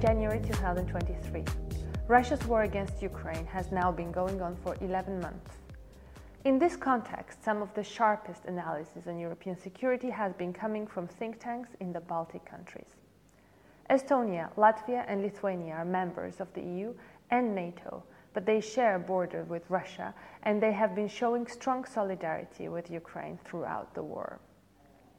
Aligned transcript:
January 0.00 0.40
2023. 0.40 1.42
Russia's 2.06 2.44
war 2.46 2.62
against 2.62 3.02
Ukraine 3.02 3.44
has 3.46 3.72
now 3.72 3.90
been 3.90 4.12
going 4.12 4.40
on 4.40 4.54
for 4.62 4.76
11 4.80 5.20
months. 5.20 5.56
In 6.44 6.56
this 6.56 6.76
context, 6.76 7.42
some 7.42 7.62
of 7.62 7.74
the 7.74 7.82
sharpest 7.82 8.44
analysis 8.44 9.08
on 9.08 9.18
European 9.18 9.58
security 9.58 10.08
has 10.08 10.32
been 10.34 10.52
coming 10.52 10.86
from 10.86 11.08
think 11.08 11.40
tanks 11.40 11.70
in 11.80 11.92
the 11.92 12.00
Baltic 12.00 12.44
countries. 12.44 12.94
Estonia, 13.90 14.54
Latvia, 14.54 15.04
and 15.08 15.20
Lithuania 15.20 15.74
are 15.74 15.84
members 15.84 16.38
of 16.38 16.52
the 16.54 16.62
EU 16.62 16.94
and 17.32 17.52
NATO, 17.52 18.04
but 18.34 18.46
they 18.46 18.60
share 18.60 18.94
a 18.94 19.00
border 19.00 19.42
with 19.44 19.68
Russia 19.68 20.14
and 20.44 20.62
they 20.62 20.72
have 20.72 20.94
been 20.94 21.08
showing 21.08 21.44
strong 21.48 21.84
solidarity 21.84 22.68
with 22.68 22.88
Ukraine 22.88 23.36
throughout 23.44 23.94
the 23.94 24.02
war. 24.04 24.38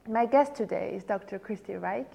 My 0.08 0.26
guest 0.26 0.56
today 0.56 0.94
is 0.96 1.04
Dr. 1.04 1.38
Kristi 1.38 1.78
Raik, 1.78 2.08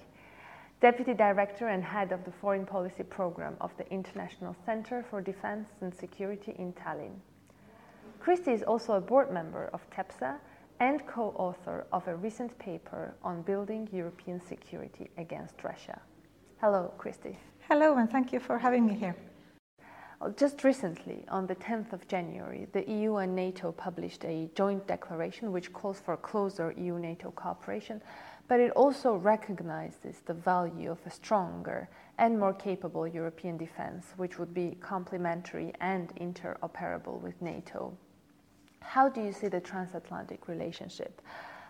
Deputy 0.81 1.13
Director 1.13 1.69
and 1.69 1.83
Head 1.83 2.11
of 2.11 2.25
the 2.25 2.31
Foreign 2.31 2.65
Policy 2.65 3.03
Program 3.03 3.55
of 3.61 3.71
the 3.77 3.89
International 3.89 4.53
Center 4.65 5.05
for 5.09 5.21
Defense 5.21 5.69
and 5.79 5.95
Security 5.95 6.53
in 6.59 6.73
Tallinn. 6.73 7.15
Kristi 8.21 8.49
is 8.49 8.61
also 8.61 8.93
a 8.93 9.01
board 9.01 9.31
member 9.31 9.69
of 9.71 9.89
TEPSA 9.89 10.35
and 10.81 11.05
co 11.07 11.29
author 11.37 11.87
of 11.93 12.05
a 12.09 12.15
recent 12.15 12.57
paper 12.59 13.15
on 13.23 13.41
building 13.43 13.87
European 13.93 14.41
security 14.41 15.09
against 15.17 15.63
Russia. 15.63 16.01
Hello, 16.59 16.91
Kristi. 16.99 17.37
Hello, 17.69 17.95
and 17.95 18.09
thank 18.11 18.33
you 18.33 18.41
for 18.41 18.59
having 18.59 18.85
me 18.85 18.95
here. 18.95 19.15
Just 20.37 20.63
recently, 20.63 21.23
on 21.29 21.45
the 21.45 21.55
10th 21.55 21.93
of 21.93 22.07
January, 22.07 22.67
the 22.71 22.89
EU 22.89 23.17
and 23.17 23.35
NATO 23.35 23.71
published 23.71 24.25
a 24.25 24.49
joint 24.55 24.87
declaration 24.87 25.51
which 25.51 25.71
calls 25.71 25.99
for 25.99 26.17
closer 26.17 26.73
EU 26.77 26.97
NATO 26.97 27.31
cooperation, 27.31 28.01
but 28.47 28.59
it 28.59 28.71
also 28.71 29.15
recognizes 29.15 30.21
the 30.25 30.33
value 30.33 30.91
of 30.91 30.99
a 31.05 31.09
stronger 31.09 31.89
and 32.17 32.39
more 32.39 32.53
capable 32.53 33.07
European 33.07 33.57
defense, 33.57 34.13
which 34.17 34.37
would 34.37 34.53
be 34.53 34.77
complementary 34.79 35.73
and 35.81 36.15
interoperable 36.15 37.19
with 37.19 37.41
NATO. 37.41 37.97
How 38.79 39.09
do 39.09 39.21
you 39.21 39.33
see 39.33 39.47
the 39.47 39.59
transatlantic 39.59 40.47
relationship? 40.47 41.21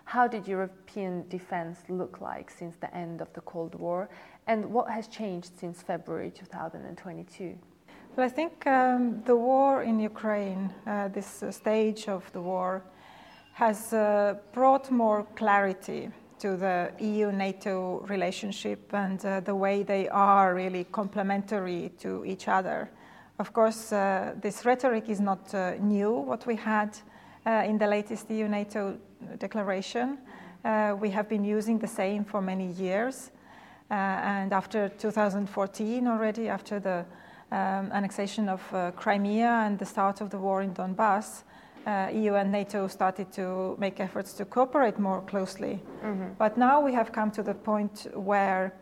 How 0.03 0.27
did 0.27 0.47
European 0.47 1.27
defense 1.29 1.79
look 1.89 2.21
like 2.21 2.51
since 2.51 2.75
the 2.75 2.93
end 2.95 3.21
of 3.21 3.33
the 3.33 3.41
Cold 3.41 3.73
War? 3.75 4.09
And 4.45 4.65
what 4.65 4.89
has 4.91 5.07
changed 5.07 5.57
since 5.57 5.81
February 5.81 6.29
2022? 6.29 7.57
Well, 8.15 8.25
I 8.25 8.29
think 8.29 8.67
um, 8.67 9.23
the 9.25 9.35
war 9.35 9.81
in 9.81 9.99
Ukraine, 9.99 10.73
uh, 10.85 11.07
this 11.07 11.41
uh, 11.41 11.51
stage 11.51 12.07
of 12.07 12.31
the 12.33 12.41
war, 12.41 12.83
has 13.53 13.93
uh, 13.93 14.35
brought 14.53 14.91
more 14.91 15.25
clarity 15.35 16.11
to 16.45 16.55
the 16.55 16.91
EU 16.99 17.31
NATO 17.31 18.05
relationship 18.07 18.93
and 18.93 19.25
uh, 19.25 19.39
the 19.39 19.55
way 19.55 19.81
they 19.81 20.07
are 20.09 20.53
really 20.53 20.83
complementary 20.91 21.91
to 21.97 22.23
each 22.23 22.47
other. 22.47 22.87
Of 23.39 23.51
course, 23.51 23.91
uh, 23.91 24.35
this 24.39 24.63
rhetoric 24.63 25.09
is 25.09 25.19
not 25.19 25.55
uh, 25.55 25.73
new, 25.79 26.11
what 26.11 26.45
we 26.45 26.55
had 26.55 26.95
in 27.45 27.79
the 27.79 27.87
latest 27.87 28.29
EU 28.29 28.47
NATO 28.47 28.95
declaration. 29.39 30.19
we 31.01 31.09
have 31.09 31.27
been 31.27 31.43
using 31.43 31.79
the 31.79 31.87
same 31.87 32.23
for 32.23 32.41
many 32.41 32.67
years. 32.73 33.31
and 33.89 34.53
after 34.53 34.89
2014, 34.89 36.07
already, 36.07 36.47
after 36.49 36.79
the 36.79 37.05
um, 37.51 37.91
annexation 37.91 38.49
of 38.49 38.61
uh, 38.73 38.91
Crimea 38.91 39.65
and 39.65 39.79
the 39.79 39.85
start 39.85 40.21
of 40.21 40.29
the 40.29 40.37
war 40.37 40.61
in 40.61 40.73
Donbass, 40.73 41.43
uh, 41.85 42.09
EU 42.11 42.35
and 42.35 42.51
NATO 42.51 42.87
started 42.87 43.31
to 43.33 43.75
make 43.79 43.99
efforts 43.99 44.33
to 44.33 44.45
cooperate 44.45 44.97
more 44.99 45.21
closely. 45.21 45.79
Mm-hmm. 46.03 46.33
But 46.37 46.57
now 46.57 46.81
we 46.81 46.93
have 46.93 47.11
come 47.11 47.31
to 47.31 47.43
the 47.43 47.53
point 47.53 48.07
where 48.13 48.73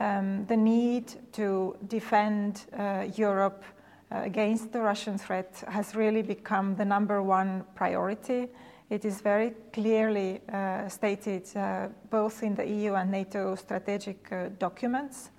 um, 0.00 0.46
the 0.46 0.56
need 0.56 1.12
to 1.32 1.76
defend 1.86 2.66
uh, 2.78 3.06
Europe 3.14 3.64
uh, 4.10 4.22
against 4.24 4.72
the 4.72 4.80
Russian 4.80 5.18
threat 5.18 5.64
has 5.68 5.94
really 5.94 6.22
become 6.22 6.76
the 6.76 6.84
number 6.84 7.22
one 7.22 7.64
priority. 7.74 8.48
It 8.88 9.04
is 9.04 9.20
very 9.20 9.52
clearly 9.72 10.40
uh, 10.52 10.88
stated 10.88 11.44
uh, 11.56 11.88
both 12.10 12.42
in 12.42 12.54
the 12.54 12.64
EU 12.64 12.94
and 12.94 13.10
NATO 13.10 13.54
strategic 13.56 14.30
documents. 14.58 15.30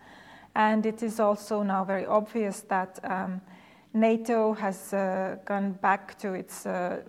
And 0.56 0.86
it 0.86 1.04
is 1.04 1.20
also 1.20 1.64
now 1.64 1.84
very 1.86 2.06
obvious 2.06 2.62
that 2.62 3.00
um, 3.04 3.42
NATO 3.94 4.54
has 4.54 4.94
uh, 4.94 5.38
gone 5.46 5.72
back 5.74 6.18
to 6.20 6.34
its 6.34 6.66
uh, 6.66 7.02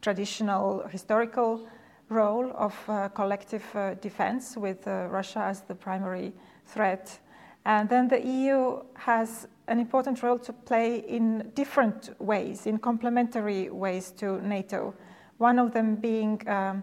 traditional 0.00 0.86
historical 0.88 1.66
role 2.08 2.52
of 2.54 2.74
uh, 2.88 3.08
collective 3.08 3.64
uh, 3.74 3.94
defense 3.94 4.56
with 4.56 4.86
uh, 4.86 5.06
Russia 5.10 5.40
as 5.40 5.62
the 5.62 5.74
primary 5.74 6.32
threat. 6.66 7.18
And 7.64 7.88
then 7.88 8.08
the 8.08 8.20
EU 8.20 8.82
has 8.94 9.46
an 9.68 9.78
important 9.78 10.22
role 10.22 10.38
to 10.40 10.52
play 10.52 10.98
in 10.98 11.50
different 11.54 12.10
ways, 12.18 12.66
in 12.66 12.78
complementary 12.78 13.70
ways 13.70 14.10
to 14.18 14.40
NATO. 14.46 14.94
One 15.38 15.58
of 15.58 15.72
them 15.72 15.96
being 15.96 16.42
um, 16.48 16.82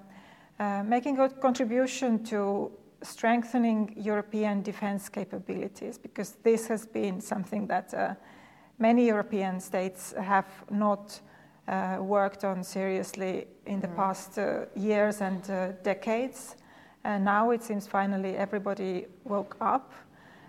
uh, 0.60 0.84
making 0.84 1.20
a 1.20 1.30
contribution 1.30 2.24
to 2.26 2.72
strengthening 3.02 3.94
European 3.98 4.62
defense 4.62 5.10
capabilities, 5.10 5.98
because 5.98 6.38
this 6.44 6.68
has 6.68 6.86
been 6.86 7.22
something 7.22 7.68
that 7.68 8.18
many 8.80 9.06
European 9.08 9.60
states 9.60 10.14
have 10.20 10.48
not 10.72 11.20
uh, 11.68 11.98
worked 12.00 12.44
on 12.44 12.64
seriously 12.64 13.48
in 13.66 13.80
the 13.80 13.88
mm. 13.88 13.96
past 13.96 14.40
uh, 14.40 14.66
years 14.76 15.22
and 15.22 15.50
uh, 15.50 15.72
decades. 15.84 16.56
And 17.04 17.24
now 17.24 17.52
it 17.52 17.64
seems 17.64 17.88
finally 17.88 18.36
everybody 18.36 19.06
woke 19.24 19.56
up. 19.62 19.94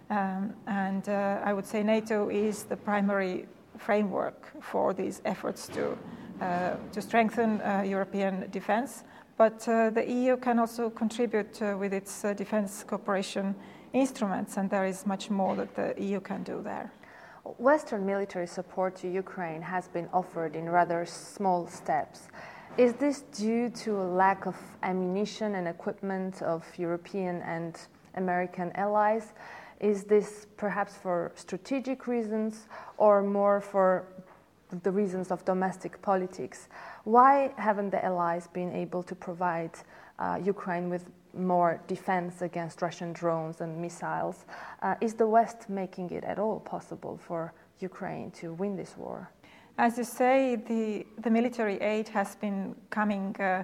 Um, 0.08 0.54
and 0.66 1.08
uh, 1.08 1.41
I 1.44 1.52
would 1.52 1.66
say 1.66 1.82
NATO 1.82 2.28
is 2.30 2.64
the 2.64 2.76
primary 2.76 3.46
framework 3.78 4.50
for 4.60 4.94
these 4.94 5.22
efforts 5.24 5.68
to, 5.68 5.97
uh, 6.41 6.76
to 6.92 7.02
strengthen 7.02 7.60
European 7.84 8.50
defense. 8.50 9.04
But 9.41 9.66
uh, 9.66 9.88
the 9.88 10.04
EU 10.06 10.36
can 10.36 10.58
also 10.58 10.91
contribute 10.91 11.62
uh, 11.62 11.74
with 11.78 11.94
its 11.94 12.26
uh, 12.26 12.34
defense 12.34 12.84
cooperation 12.86 13.54
instruments, 13.94 14.58
and 14.58 14.68
there 14.68 14.84
is 14.84 15.06
much 15.06 15.30
more 15.30 15.56
that 15.56 15.74
the 15.74 15.94
EU 15.97 16.20
can 16.20 16.42
do 16.42 16.60
there. 16.62 16.92
Western 17.45 18.05
military 18.05 18.47
support 18.47 18.97
to 18.97 19.09
Ukraine 19.09 19.62
has 19.62 19.89
been 19.89 20.09
offered 20.12 20.55
in 20.56 20.69
rather 20.69 21.06
small 21.06 21.67
steps. 21.67 22.28
Is 22.77 22.95
this 22.95 23.23
due 23.23 23.69
to 23.83 23.97
a 24.01 24.05
lack 24.05 24.47
of 24.47 24.56
ammunition 24.83 25.55
and 25.55 25.67
equipment 25.67 26.43
of 26.43 26.65
European 26.78 27.43
and 27.43 27.78
American 28.15 28.71
allies? 28.75 29.33
Is 29.81 30.05
this 30.05 30.47
perhaps 30.56 30.97
for 30.97 31.33
strategic 31.34 32.06
reasons 32.06 32.69
or 32.99 33.23
more 33.23 33.61
for 33.61 34.07
the 34.83 34.91
reasons 34.91 35.31
of 35.31 35.45
domestic 35.45 36.01
politics? 36.03 36.69
Why 37.05 37.53
haven't 37.57 37.91
the 37.91 38.05
allies 38.05 38.47
been 38.47 38.72
able 38.72 39.03
to 39.05 39.15
provide 39.15 39.72
uh, 40.19 40.39
Ukraine 40.43 40.91
with 40.91 41.11
more 41.34 41.80
defense 41.86 42.42
against 42.42 42.82
Russian 42.82 43.12
drones 43.12 43.60
and 43.60 43.80
missiles? 43.80 44.44
Uh, 44.82 44.94
is 45.00 45.14
the 45.14 45.26
West 45.26 45.68
making 45.68 46.10
it 46.10 46.24
at 46.24 46.38
all 46.38 46.60
possible 46.60 47.18
for 47.26 47.52
Ukraine 47.78 48.30
to 48.32 48.52
win 48.54 48.76
this 48.76 48.96
war? 48.96 49.30
As 49.78 49.96
you 49.96 50.04
say, 50.04 50.56
the, 50.56 51.06
the 51.22 51.30
military 51.30 51.76
aid 51.80 52.08
has 52.08 52.34
been 52.36 52.74
coming 52.91 53.34
uh, 53.41 53.62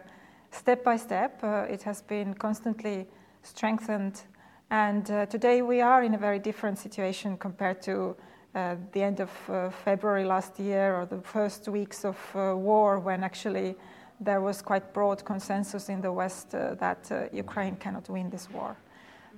step 0.51 0.83
by 0.83 0.97
step. 0.97 1.41
Uh, 1.43 1.67
it 1.69 1.83
has 1.83 2.03
been 2.03 2.35
constantly 2.35 3.07
strengthened. 3.43 4.23
And 4.71 5.11
uh, 5.11 5.27
today 5.27 5.63
we 5.63 5.81
are 5.81 6.03
in 6.03 6.15
a 6.15 6.19
very 6.19 6.39
different 6.39 6.79
situation 6.79 7.37
compared 7.37 7.83
to 7.83 8.17
uh, 8.55 8.77
the 8.93 9.03
end 9.03 9.21
of 9.21 9.31
uh, 9.49 9.71
February 9.71 10.25
last 10.25 10.59
year 10.59 10.95
or 10.97 11.05
the 11.05 11.21
first 11.21 11.69
weeks 11.69 12.05
of 12.05 12.17
war 12.35 12.99
when 12.99 13.23
actually 13.23 13.77
there 14.21 14.41
was 14.41 14.63
quite 14.63 14.93
broad 14.93 15.25
consensus 15.25 15.89
in 15.89 16.01
the 16.01 16.13
West 16.13 16.51
that 16.53 17.31
Ukraine 17.33 17.77
cannot 17.77 18.09
win 18.09 18.31
this 18.31 18.51
war. 18.51 18.77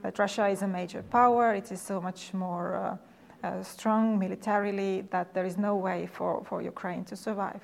That 0.02 0.19
Russia 0.19 0.46
is 0.48 0.62
a 0.62 0.69
major 0.69 1.02
power, 1.02 1.54
it 1.54 1.72
is 1.72 1.80
so 1.80 2.00
much 2.00 2.32
more 2.32 2.98
uh, 3.42 3.62
strong 3.62 4.19
militarily 4.19 5.02
that 5.10 5.32
there 5.32 5.44
is 5.44 5.56
no 5.56 5.76
way 5.76 6.08
for, 6.12 6.44
for 6.44 6.60
Ukraine 6.60 7.04
to 7.04 7.14
survive. 7.16 7.62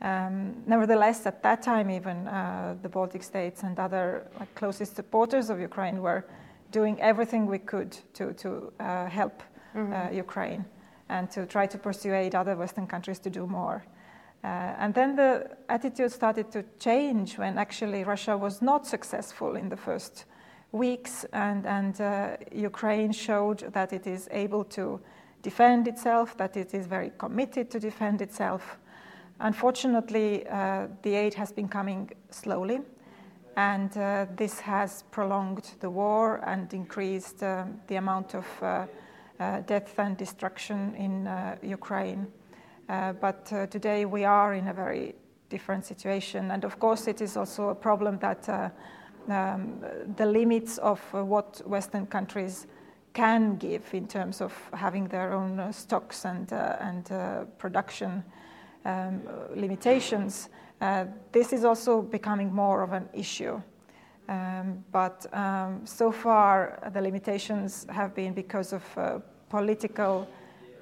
Um, 0.00 0.56
nevertheless, 0.66 1.24
at 1.26 1.42
that 1.44 1.62
time, 1.62 1.88
even 1.88 2.26
uh, 2.26 2.74
the 2.82 2.88
Baltic 2.88 3.22
states 3.22 3.62
and 3.62 3.78
other 3.78 4.26
like, 4.40 4.52
closest 4.56 4.96
supporters 4.96 5.50
of 5.50 5.60
Ukraine 5.60 6.02
were 6.02 6.24
doing 6.72 7.00
everything 7.00 7.46
we 7.46 7.58
could 7.58 7.96
to, 8.14 8.32
to 8.32 8.72
uh, 8.80 9.06
help 9.06 9.44
mm-hmm. 9.76 9.92
uh, 9.92 10.10
Ukraine 10.10 10.64
and 11.08 11.30
to 11.30 11.46
try 11.46 11.66
to 11.66 11.78
persuade 11.78 12.34
other 12.34 12.56
Western 12.56 12.86
countries 12.88 13.20
to 13.20 13.30
do 13.30 13.46
more. 13.46 13.84
Uh, 14.44 14.74
and 14.78 14.92
then 14.94 15.14
the 15.14 15.48
attitude 15.68 16.10
started 16.10 16.50
to 16.50 16.64
change 16.80 17.38
when 17.38 17.58
actually 17.58 18.02
Russia 18.02 18.36
was 18.36 18.60
not 18.60 18.86
successful 18.86 19.54
in 19.54 19.68
the 19.68 19.76
first 19.76 20.24
weeks, 20.72 21.24
and, 21.32 21.64
and 21.66 22.00
uh, 22.00 22.36
Ukraine 22.50 23.12
showed 23.12 23.72
that 23.72 23.92
it 23.92 24.06
is 24.06 24.28
able 24.32 24.64
to 24.64 25.00
defend 25.42 25.86
itself, 25.86 26.36
that 26.38 26.56
it 26.56 26.74
is 26.74 26.86
very 26.86 27.12
committed 27.18 27.70
to 27.70 27.78
defend 27.78 28.20
itself. 28.20 28.78
Unfortunately, 29.38 30.46
uh, 30.48 30.88
the 31.02 31.14
aid 31.14 31.34
has 31.34 31.52
been 31.52 31.68
coming 31.68 32.10
slowly, 32.30 32.80
and 33.56 33.96
uh, 33.96 34.26
this 34.34 34.58
has 34.60 35.04
prolonged 35.10 35.70
the 35.80 35.90
war 35.90 36.40
and 36.46 36.72
increased 36.74 37.42
um, 37.42 37.80
the 37.86 37.96
amount 37.96 38.34
of 38.34 38.46
uh, 38.62 38.86
uh, 39.38 39.60
death 39.60 39.98
and 39.98 40.16
destruction 40.16 40.94
in 40.96 41.28
Ukraine. 41.62 42.26
But 42.88 43.46
today 43.70 44.04
we 44.04 44.24
are 44.24 44.54
in 44.54 44.68
a 44.68 44.72
very 44.72 45.14
different 45.48 45.84
situation. 45.84 46.50
And 46.50 46.64
of 46.64 46.78
course, 46.78 47.06
it 47.06 47.20
is 47.20 47.36
also 47.36 47.68
a 47.68 47.74
problem 47.74 48.18
that 48.18 48.48
um, 49.28 49.84
the 50.16 50.26
limits 50.26 50.78
of 50.78 51.00
what 51.12 51.62
Western 51.66 52.06
countries 52.06 52.66
can 53.12 53.56
give 53.56 53.82
in 53.92 54.06
terms 54.06 54.40
of 54.40 54.52
having 54.72 55.08
their 55.08 55.32
own 55.32 55.60
uh, 55.60 55.72
stocks 55.72 56.24
and, 56.24 56.52
uh, 56.52 56.76
and 56.80 57.12
uh, 57.12 57.44
production 57.58 58.24
um, 58.84 59.20
limitations, 59.54 60.48
this 61.30 61.52
is 61.52 61.64
also 61.64 62.02
becoming 62.02 62.52
more 62.52 62.82
of 62.82 62.92
an 62.92 63.08
issue. 63.12 63.60
Um, 64.28 64.84
but 64.90 65.26
um, 65.32 65.82
so 65.84 66.10
far, 66.10 66.90
the 66.92 67.00
limitations 67.00 67.86
have 67.90 68.14
been 68.14 68.32
because 68.32 68.72
of 68.72 68.82
uh, 68.96 69.18
political 69.48 70.26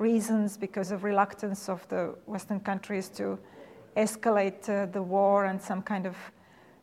reasons, 0.01 0.57
because 0.57 0.91
of 0.91 1.05
reluctance 1.05 1.69
of 1.69 1.87
the 1.89 2.15
Western 2.27 2.61
countries 2.61 3.09
to 3.11 3.39
escalate 3.97 4.69
uh, 4.69 4.87
the 4.87 5.03
war 5.03 5.45
and 5.45 5.61
some 5.61 5.83
kind 5.83 6.07
of 6.07 6.17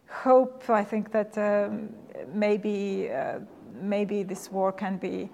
hope. 0.07 0.69
I 0.69 0.83
think 0.83 1.11
that 1.11 1.37
um, 1.37 1.89
maybe 2.33 3.09
uh, 3.11 3.39
maybe 3.81 4.23
this 4.23 4.51
war 4.51 4.71
can 4.71 4.97
be 4.97 5.29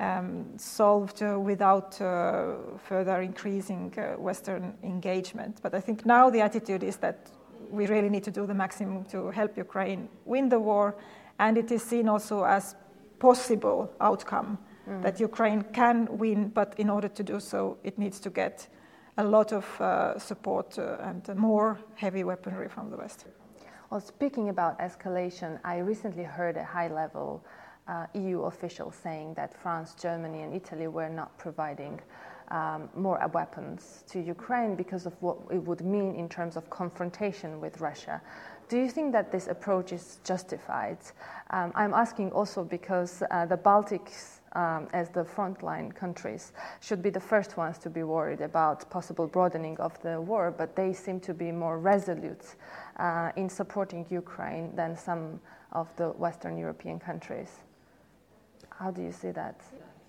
um, 0.00 0.44
solved 0.56 1.22
uh, 1.22 1.38
without 1.38 2.00
uh, 2.00 2.54
further 2.88 3.20
increasing 3.22 3.92
uh, 3.98 4.20
Western 4.20 4.74
engagement. 4.82 5.60
But 5.62 5.74
I 5.74 5.80
think 5.80 6.06
now 6.06 6.30
the 6.30 6.40
attitude 6.40 6.82
is 6.82 6.96
that 6.98 7.30
we 7.70 7.86
really 7.86 8.08
need 8.08 8.24
to 8.24 8.30
do 8.30 8.46
the 8.46 8.54
maximum 8.54 9.04
to 9.06 9.30
help 9.30 9.56
Ukraine 9.56 10.08
win 10.24 10.48
the 10.48 10.58
war, 10.58 10.96
and 11.38 11.58
it 11.58 11.70
is 11.70 11.82
seen 11.82 12.08
also 12.08 12.44
as 12.44 12.76
possible 13.18 13.90
outcome 14.00 14.58
mm. 14.88 15.02
that 15.02 15.20
Ukraine 15.20 15.62
can 15.72 16.06
win, 16.18 16.48
but 16.48 16.74
in 16.78 16.90
order 16.90 17.08
to 17.08 17.22
do 17.22 17.40
so, 17.40 17.76
it 17.84 17.98
needs 17.98 18.20
to 18.20 18.30
get 18.30 18.68
a 19.16 19.24
lot 19.24 19.52
of 19.52 19.80
uh, 19.80 20.18
support 20.18 20.78
uh, 20.78 20.96
and 21.00 21.36
more 21.36 21.78
heavy 21.96 22.24
weaponry 22.24 22.68
from 22.68 22.90
the 22.90 22.96
West. 22.96 23.26
Well, 23.90 24.00
speaking 24.00 24.48
about 24.48 24.78
escalation, 24.78 25.58
I 25.64 25.78
recently 25.78 26.24
heard 26.24 26.56
a 26.56 26.64
high 26.64 26.88
level 26.88 27.44
uh, 27.88 28.06
EU 28.14 28.42
official 28.42 28.92
saying 28.92 29.34
that 29.34 29.54
France, 29.54 29.94
Germany, 29.94 30.42
and 30.42 30.54
Italy 30.54 30.88
were 30.88 31.08
not 31.08 31.36
providing 31.38 32.00
um, 32.50 32.88
more 32.94 33.18
weapons 33.32 34.04
to 34.08 34.20
Ukraine 34.20 34.74
because 34.74 35.06
of 35.06 35.14
what 35.20 35.38
it 35.50 35.58
would 35.58 35.80
mean 35.80 36.14
in 36.14 36.28
terms 36.28 36.56
of 36.56 36.68
confrontation 36.70 37.60
with 37.60 37.80
Russia. 37.80 38.20
Do 38.68 38.76
you 38.76 38.90
think 38.90 39.12
that 39.12 39.32
this 39.32 39.48
approach 39.48 39.92
is 39.92 40.18
justified? 40.24 40.98
Um, 41.50 41.72
I'm 41.74 41.94
asking 41.94 42.32
also 42.32 42.64
because 42.64 43.22
uh, 43.30 43.46
the 43.46 43.56
Baltics, 43.56 44.40
um, 44.52 44.88
as 44.92 45.08
the 45.08 45.24
frontline 45.24 45.94
countries, 45.94 46.52
should 46.80 47.02
be 47.02 47.08
the 47.08 47.20
first 47.20 47.56
ones 47.56 47.78
to 47.78 47.88
be 47.88 48.02
worried 48.02 48.42
about 48.42 48.88
possible 48.90 49.26
broadening 49.26 49.78
of 49.78 49.98
the 50.02 50.20
war, 50.20 50.50
but 50.50 50.76
they 50.76 50.92
seem 50.92 51.18
to 51.20 51.32
be 51.32 51.50
more 51.50 51.78
resolute 51.78 52.56
uh, 52.98 53.32
in 53.36 53.48
supporting 53.48 54.04
Ukraine 54.10 54.76
than 54.76 54.94
some 54.94 55.40
of 55.72 55.88
the 55.96 56.10
Western 56.10 56.58
European 56.58 56.98
countries. 56.98 57.48
How 58.68 58.90
do 58.90 59.02
you 59.02 59.12
see 59.12 59.30
that? 59.30 59.62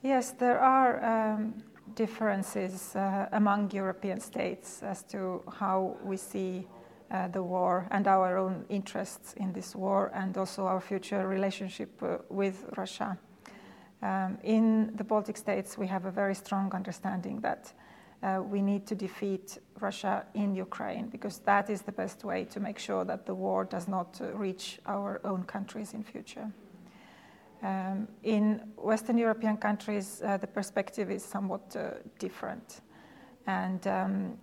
Yes, 0.04 0.32
there 0.32 0.60
are 0.60 1.04
um, 1.06 1.64
differences 1.96 2.96
uh, 2.96 3.28
among 3.32 3.72
European 3.72 4.20
states 4.20 4.84
as 4.84 5.04
to 5.04 5.44
how 5.60 5.96
we 6.04 6.18
see 6.18 6.68
uh, 7.12 7.28
the 7.28 7.42
war 7.42 7.88
and 7.92 8.08
our 8.08 8.38
own 8.38 8.66
interests 8.70 9.34
in 9.34 9.54
this 9.54 9.76
war 9.76 10.12
and 10.14 10.38
also 10.38 10.66
our 10.66 10.82
future 10.82 11.28
relationship 11.28 12.02
uh, 12.04 12.18
with 12.30 12.66
Russia. 12.78 13.18
Um, 14.02 14.38
in 14.44 14.96
the 14.96 15.04
Baltic 15.04 15.38
states, 15.38 15.78
we 15.78 15.88
have 15.88 16.06
a 16.06 16.12
very 16.12 16.36
strong 16.36 16.74
understanding 16.74 17.42
that 17.42 17.74
uh, 18.22 18.42
we 18.44 18.62
need 18.62 18.86
to 18.88 18.96
defeat 18.96 19.58
Russia 19.80 20.26
in 20.34 20.54
Ukraine 20.54 21.08
because 21.08 21.40
that 21.40 21.70
is 21.70 21.82
the 21.82 21.92
best 21.92 22.24
way 22.24 22.46
to 22.46 22.60
make 22.60 22.78
sure 22.78 23.06
that 23.06 23.26
the 23.26 23.34
war 23.34 23.66
does 23.66 23.88
not 23.88 24.20
uh, 24.22 24.32
reach 24.34 24.80
our 24.86 25.22
own 25.24 25.44
countries 25.44 25.94
in 25.94 26.04
future. 26.04 26.52
Um, 27.62 28.08
in 28.24 28.62
Western 28.78 29.18
European 29.18 29.58
countries, 29.58 30.22
uh, 30.24 30.38
the 30.38 30.48
perspective 30.48 31.12
is 31.12 31.24
somewhat 31.24 31.76
uh, 31.76 31.92
different. 32.18 32.82
And 33.48 33.86
um, 33.88 34.38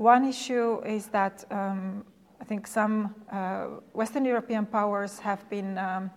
one 0.00 0.24
issue 0.24 0.80
is 0.86 1.08
that 1.08 1.44
um, 1.50 2.04
I 2.40 2.44
think 2.44 2.66
some 2.66 3.14
uh, 3.30 3.66
Western 3.92 4.24
European 4.24 4.64
powers 4.64 5.18
have 5.18 5.48
been 5.50 5.76
um, 5.76 6.10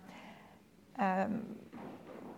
um, 0.98 1.42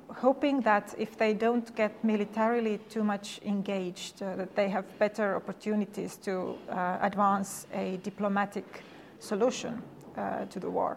hoping 0.09 0.61
that 0.63 0.93
if 0.99 1.17
they 1.17 1.35
don't 1.35 1.73
get 1.77 2.03
militarily 2.03 2.79
too 2.89 3.05
much 3.05 3.41
engaged, 3.45 4.23
uh, 4.23 4.35
that 4.35 4.57
they 4.57 4.69
have 4.69 4.85
better 4.99 5.37
opportunities 5.37 6.17
to 6.17 6.57
uh, 6.69 6.99
advance 7.03 7.69
a 7.73 8.01
diplomatic 8.03 8.83
solution 9.21 9.81
uh, 10.17 10.47
to 10.47 10.59
the 10.59 10.69
war, 10.69 10.97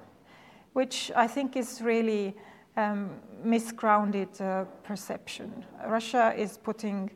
which 0.74 1.12
I 1.16 1.28
think 1.28 1.58
is 1.58 1.80
really 1.80 2.36
um, 2.76 3.12
misgrounded 3.46 4.42
uh, 4.42 4.66
perception. 4.82 5.64
Russia 5.86 6.34
is 6.36 6.58
putting 6.58 7.12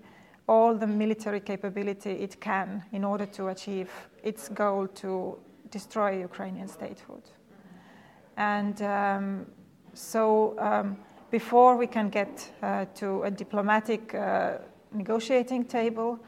all 0.48 0.75
the 0.75 0.88
military 0.88 1.40
capability 1.40 2.12
it 2.12 2.40
can 2.42 2.84
in 2.92 3.04
order 3.04 3.25
to 3.25 3.48
achieve 3.48 3.90
its 4.24 4.50
goal 4.50 4.88
to 4.88 5.38
destroy 5.72 6.19
Ukrainian 6.19 6.68
statehood. 6.68 7.24
And 8.38 8.81
um, 8.81 9.45
so, 9.94 10.56
um, 10.60 10.98
before 11.31 11.78
we 11.78 11.88
can 11.88 12.10
get 12.10 12.51
uh, 12.62 12.86
to 12.95 13.24
a 13.24 13.31
diplomatic 13.31 14.13
uh, 14.13 14.57
negotiating 14.92 15.66
table, 15.66 16.19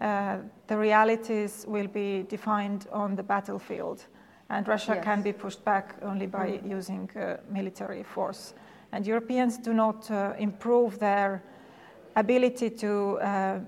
uh, 0.00 0.38
the 0.66 0.76
realities 0.76 1.64
will 1.68 1.88
be 1.88 2.22
defined 2.28 2.86
on 2.92 3.14
the 3.16 3.22
battlefield, 3.22 4.06
and 4.48 4.66
Russia 4.68 4.94
yes. 4.94 5.04
can 5.04 5.22
be 5.22 5.32
pushed 5.32 5.64
back 5.64 5.96
only 6.02 6.26
by 6.26 6.48
mm. 6.50 6.70
using 6.70 7.10
uh, 7.16 7.36
military 7.50 8.02
force 8.02 8.54
and 8.94 9.06
Europeans 9.08 9.58
do 9.58 9.74
not 9.74 10.08
uh, 10.10 10.34
improve 10.38 11.00
their 11.00 11.42
ability 12.16 12.70
to 12.70 13.18
uh, 13.18 13.58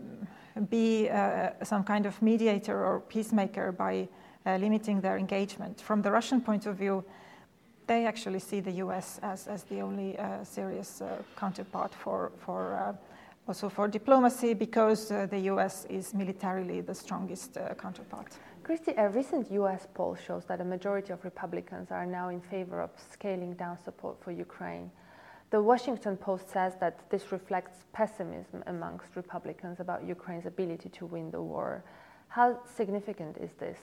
be 0.70 1.08
uh, 1.08 1.50
some 1.62 1.84
kind 1.84 2.06
of 2.06 2.20
mediator 2.22 2.84
or 2.84 3.00
peacemaker 3.00 3.72
by 3.72 4.08
uh, 4.46 4.56
limiting 4.56 5.00
their 5.00 5.18
engagement. 5.18 5.80
From 5.80 6.02
the 6.02 6.10
Russian 6.10 6.40
point 6.40 6.66
of 6.66 6.76
view, 6.76 7.04
they 7.86 8.06
actually 8.06 8.40
see 8.40 8.60
the 8.60 8.72
US 8.84 9.20
as, 9.22 9.46
as 9.46 9.64
the 9.64 9.80
only 9.80 10.18
uh, 10.18 10.42
serious 10.44 11.00
uh, 11.00 11.22
counterpart 11.36 11.94
for, 11.94 12.32
for 12.38 12.96
also 13.46 13.68
for 13.68 13.86
diplomacy 13.86 14.54
because 14.54 15.08
the 15.08 15.38
US 15.52 15.84
is 15.88 16.14
militarily 16.14 16.80
the 16.80 16.94
strongest 16.94 17.56
counterpart. 17.78 18.32
Kristi, 18.64 18.92
a 18.98 19.08
recent 19.08 19.52
US 19.52 19.86
poll 19.94 20.16
shows 20.16 20.44
that 20.46 20.60
a 20.60 20.64
majority 20.64 21.12
of 21.12 21.22
Republicans 21.22 21.92
are 21.92 22.04
now 22.04 22.30
in 22.30 22.40
favor 22.40 22.80
of 22.80 22.90
scaling 23.12 23.54
down 23.54 23.78
support 23.78 24.20
for 24.20 24.32
Ukraine. 24.32 24.90
The 25.50 25.62
Washington 25.62 26.16
Post 26.16 26.50
says 26.50 26.74
that 26.80 27.08
this 27.08 27.30
reflects 27.30 27.84
pessimism 27.92 28.64
amongst 28.66 29.14
Republicans 29.14 29.78
about 29.78 30.04
Ukraine's 30.04 30.46
ability 30.46 30.88
to 30.88 31.06
win 31.06 31.30
the 31.30 31.40
war. 31.40 31.84
How 32.28 32.58
significant 32.64 33.36
is 33.38 33.52
this? 33.52 33.78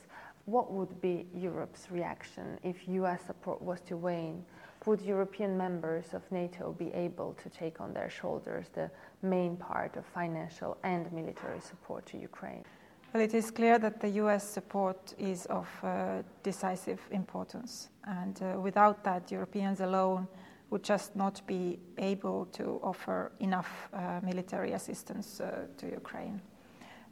What 0.46 0.74
would 0.74 1.00
be 1.00 1.26
Europe's 1.34 1.90
reaction 1.90 2.60
if 2.64 2.76
US 2.90 3.22
support 3.26 3.62
was 3.62 3.80
to 3.88 3.96
wane? 3.96 4.44
Would 4.86 5.02
European 5.02 5.58
members 5.58 6.14
of 6.14 6.22
NATO 6.32 6.74
be 6.74 6.92
able 6.94 7.34
to 7.42 7.50
take 7.50 7.80
on 7.80 7.94
their 7.94 8.10
shoulders 8.10 8.66
the 8.74 8.92
main 9.22 9.56
part 9.56 9.96
of 9.96 10.06
financial 10.06 10.76
and 10.84 11.10
military 11.14 11.62
support 11.62 12.06
to 12.08 12.18
Ukraine? 12.18 12.66
Well, 13.14 13.24
it 13.24 13.34
is 13.34 13.52
clear 13.52 13.80
that 13.80 14.02
the 14.02 14.10
US 14.24 14.44
support 14.44 15.14
is 15.18 15.46
of 15.46 15.70
uh, 15.82 16.24
decisive 16.42 17.00
importance. 17.12 17.90
And 18.06 18.42
uh, 18.42 18.60
without 18.60 19.06
that, 19.06 19.32
Europeans 19.32 19.80
alone 19.80 20.28
would 20.74 20.84
just 20.84 21.16
not 21.16 21.46
be 21.46 21.78
able 22.00 22.46
to 22.46 22.80
offer 22.82 23.32
enough 23.40 23.90
uh, 23.94 24.20
military 24.24 24.72
assistance 24.72 25.40
uh, 25.40 25.68
to 25.78 25.86
Ukraine. 25.86 26.42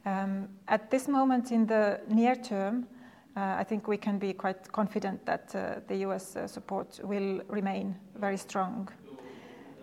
Um, 0.04 0.48
at 0.66 0.90
this 0.90 1.06
moment, 1.06 1.52
in 1.52 1.66
the 1.66 2.00
near 2.08 2.34
term, 2.34 2.88
uh, 3.36 3.54
I 3.60 3.64
think 3.64 3.86
we 3.86 3.96
can 3.96 4.18
be 4.18 4.32
quite 4.32 4.72
confident 4.72 5.24
that 5.26 5.54
uh, 5.54 5.80
the 5.86 5.98
US 6.08 6.34
uh, 6.34 6.48
support 6.48 7.00
will 7.04 7.40
remain 7.48 7.94
very 8.16 8.36
strong. 8.36 8.88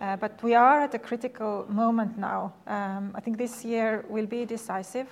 Uh, 0.01 0.17
but 0.17 0.43
we 0.43 0.55
are 0.55 0.81
at 0.81 0.93
a 0.93 0.99
critical 0.99 1.65
moment 1.69 2.17
now. 2.17 2.53
Um, 2.67 3.13
I 3.15 3.21
think 3.21 3.37
this 3.37 3.63
year 3.63 4.03
will 4.09 4.27
be 4.27 4.45
decisive, 4.45 5.09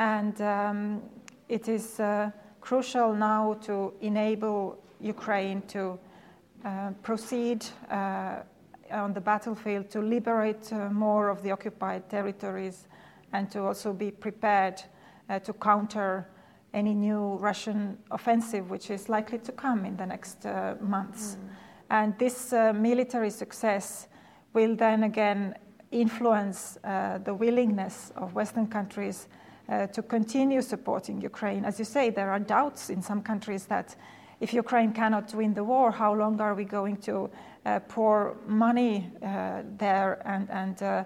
and 0.00 0.40
um, 0.40 1.02
it 1.48 1.68
is 1.68 2.00
crucial 2.60 3.14
now 3.14 3.54
to 3.62 3.92
enable 4.00 4.78
Ukraine 5.00 5.62
to 5.68 5.98
proceed 7.02 7.64
uh, 7.90 8.36
on 8.90 9.12
the 9.12 9.20
battlefield 9.20 9.90
to 9.90 10.00
liberate 10.00 10.72
uh, 10.72 10.88
more 10.90 11.28
of 11.28 11.42
the 11.42 11.50
occupied 11.50 12.08
territories 12.08 12.86
and 13.32 13.50
to 13.50 13.62
also 13.62 13.92
be 13.92 14.10
prepared 14.10 14.82
to 15.42 15.52
counter 15.54 16.28
any 16.74 16.94
new 16.94 17.36
Russian 17.36 17.98
offensive 18.10 18.70
which 18.70 18.90
is 18.90 19.08
likely 19.08 19.38
to 19.38 19.52
come 19.52 19.86
in 19.86 19.96
the 19.96 20.06
next 20.06 20.44
months. 20.80 21.36
Mm. 21.36 21.48
And 21.90 22.18
this 22.18 22.52
military 22.52 23.30
success 23.30 24.06
will 24.52 24.76
then 24.76 25.04
again 25.04 25.54
influence 25.94 26.76
uh, 26.84 27.18
the 27.18 27.32
willingness 27.32 28.12
of 28.16 28.34
Western 28.34 28.66
countries 28.66 29.28
uh, 29.68 29.86
to 29.86 30.02
continue 30.02 30.60
supporting 30.60 31.20
Ukraine. 31.20 31.64
As 31.64 31.78
you 31.78 31.84
say, 31.84 32.10
there 32.10 32.30
are 32.30 32.40
doubts 32.40 32.90
in 32.90 33.00
some 33.00 33.22
countries 33.22 33.66
that 33.66 33.96
if 34.44 34.52
Ukraine 34.52 34.92
cannot 34.92 35.34
win 35.34 35.54
the 35.54 35.64
war, 35.64 35.90
how 35.90 36.12
long 36.12 36.38
are 36.38 36.54
we 36.54 36.64
going 36.64 36.98
to 36.98 37.30
uh, 37.64 37.80
pour 37.88 38.36
money 38.46 39.10
uh, 39.22 39.62
there? 39.78 40.20
And, 40.26 40.50
and 40.50 40.82
uh, 40.82 41.04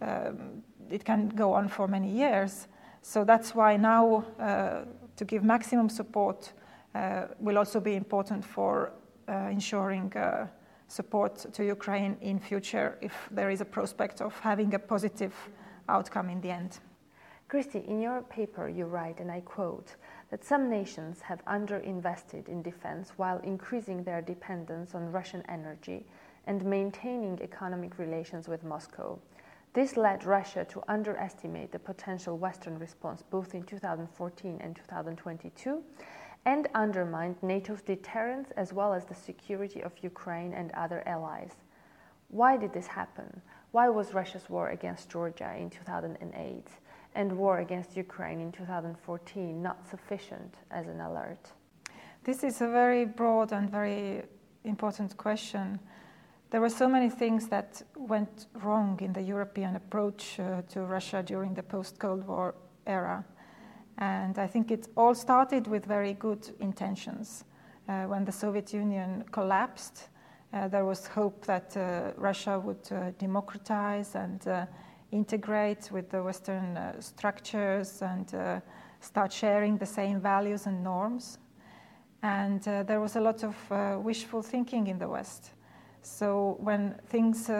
um, 0.00 0.62
it 0.88 1.04
can 1.04 1.28
go 1.30 1.52
on 1.52 1.68
for 1.68 1.88
many 1.88 2.08
years. 2.08 2.68
So 3.02 3.24
that's 3.24 3.56
why 3.56 3.76
now 3.76 4.24
uh, 4.38 4.84
to 5.16 5.24
give 5.24 5.42
maximum 5.42 5.88
support 5.88 6.52
uh, 6.94 7.24
will 7.40 7.58
also 7.58 7.80
be 7.80 7.96
important 7.96 8.44
for 8.44 8.92
ensuring 9.50 10.12
support 10.86 11.52
to 11.52 11.64
Ukraine 11.64 12.16
in 12.20 12.38
future 12.38 12.96
if 13.00 13.28
there 13.32 13.50
is 13.50 13.60
a 13.60 13.64
prospect 13.64 14.20
of 14.20 14.38
having 14.38 14.72
a 14.74 14.78
positive 14.78 15.34
outcome 15.88 16.30
in 16.30 16.40
the 16.40 16.50
end. 16.50 16.78
Kristi, 17.48 17.86
in 17.86 18.00
your 18.00 18.22
paper 18.22 18.68
you 18.68 18.86
write, 18.86 19.20
and 19.20 19.30
I 19.30 19.40
quote, 19.40 19.94
that 20.30 20.44
some 20.44 20.68
nations 20.68 21.20
have 21.20 21.44
underinvested 21.44 22.48
in 22.48 22.60
defense 22.60 23.12
while 23.16 23.38
increasing 23.38 24.02
their 24.02 24.20
dependence 24.20 24.96
on 24.96 25.12
Russian 25.12 25.44
energy 25.48 26.04
and 26.48 26.64
maintaining 26.64 27.40
economic 27.40 27.98
relations 27.98 28.48
with 28.48 28.64
Moscow. 28.64 29.20
This 29.74 29.96
led 29.96 30.24
Russia 30.24 30.64
to 30.64 30.82
underestimate 30.88 31.70
the 31.70 31.78
potential 31.78 32.36
Western 32.36 32.80
response 32.80 33.22
both 33.22 33.54
in 33.54 33.62
2014 33.62 34.58
and 34.60 34.74
2022 34.74 35.84
and 36.46 36.68
undermined 36.74 37.36
NATO's 37.42 37.82
deterrence 37.82 38.50
as 38.56 38.72
well 38.72 38.92
as 38.92 39.04
the 39.04 39.14
security 39.14 39.82
of 39.82 39.92
Ukraine 40.02 40.52
and 40.52 40.72
other 40.72 41.04
allies. 41.06 41.52
Why 42.28 42.56
did 42.56 42.72
this 42.72 42.88
happen? 42.88 43.40
Why 43.70 43.88
was 43.88 44.14
Russia's 44.14 44.50
war 44.50 44.70
against 44.70 45.10
Georgia 45.10 45.54
in 45.56 45.70
2008 45.70 46.66
and 47.16 47.32
war 47.32 47.58
against 47.58 47.96
Ukraine 47.96 48.40
in 48.40 48.52
2014 48.52 49.62
not 49.62 49.88
sufficient 49.88 50.54
as 50.70 50.86
an 50.86 51.00
alert? 51.00 51.52
This 52.22 52.44
is 52.44 52.60
a 52.60 52.68
very 52.68 53.04
broad 53.04 53.52
and 53.52 53.70
very 53.70 54.22
important 54.64 55.16
question. 55.16 55.80
There 56.50 56.60
were 56.60 56.70
so 56.70 56.88
many 56.88 57.08
things 57.08 57.48
that 57.48 57.82
went 57.96 58.46
wrong 58.62 59.00
in 59.00 59.12
the 59.12 59.22
European 59.22 59.76
approach 59.76 60.38
uh, 60.38 60.62
to 60.68 60.82
Russia 60.82 61.22
during 61.22 61.54
the 61.54 61.62
post 61.62 61.98
Cold 61.98 62.26
War 62.26 62.54
era. 62.86 63.24
And 63.98 64.38
I 64.38 64.46
think 64.46 64.70
it 64.70 64.88
all 64.96 65.14
started 65.14 65.66
with 65.66 65.86
very 65.86 66.12
good 66.12 66.50
intentions. 66.60 67.44
Uh, 67.88 68.04
when 68.04 68.24
the 68.24 68.32
Soviet 68.32 68.74
Union 68.74 69.24
collapsed, 69.32 70.08
uh, 70.52 70.68
there 70.68 70.84
was 70.84 71.06
hope 71.06 71.46
that 71.46 71.76
uh, 71.76 72.12
Russia 72.16 72.58
would 72.58 72.92
uh, 72.92 73.10
democratize 73.18 74.14
and 74.14 74.46
uh, 74.46 74.66
integrate 75.16 75.90
with 75.90 76.10
the 76.10 76.22
Western 76.22 76.76
uh, 76.76 77.00
structures 77.00 78.02
and 78.02 78.62
start 79.00 79.32
sharing 79.32 79.78
the 79.78 79.86
same 79.86 80.20
values 80.20 80.66
and 80.66 80.82
norms. 80.82 81.38
And 82.22 82.62
there 82.62 83.00
was 83.00 83.16
a 83.16 83.20
lot 83.20 83.44
of 83.44 83.54
wishful 84.04 84.42
thinking 84.42 84.86
in 84.88 84.98
the 84.98 85.08
West. 85.08 85.52
So 86.02 86.56
when 86.60 86.94
things 87.08 87.50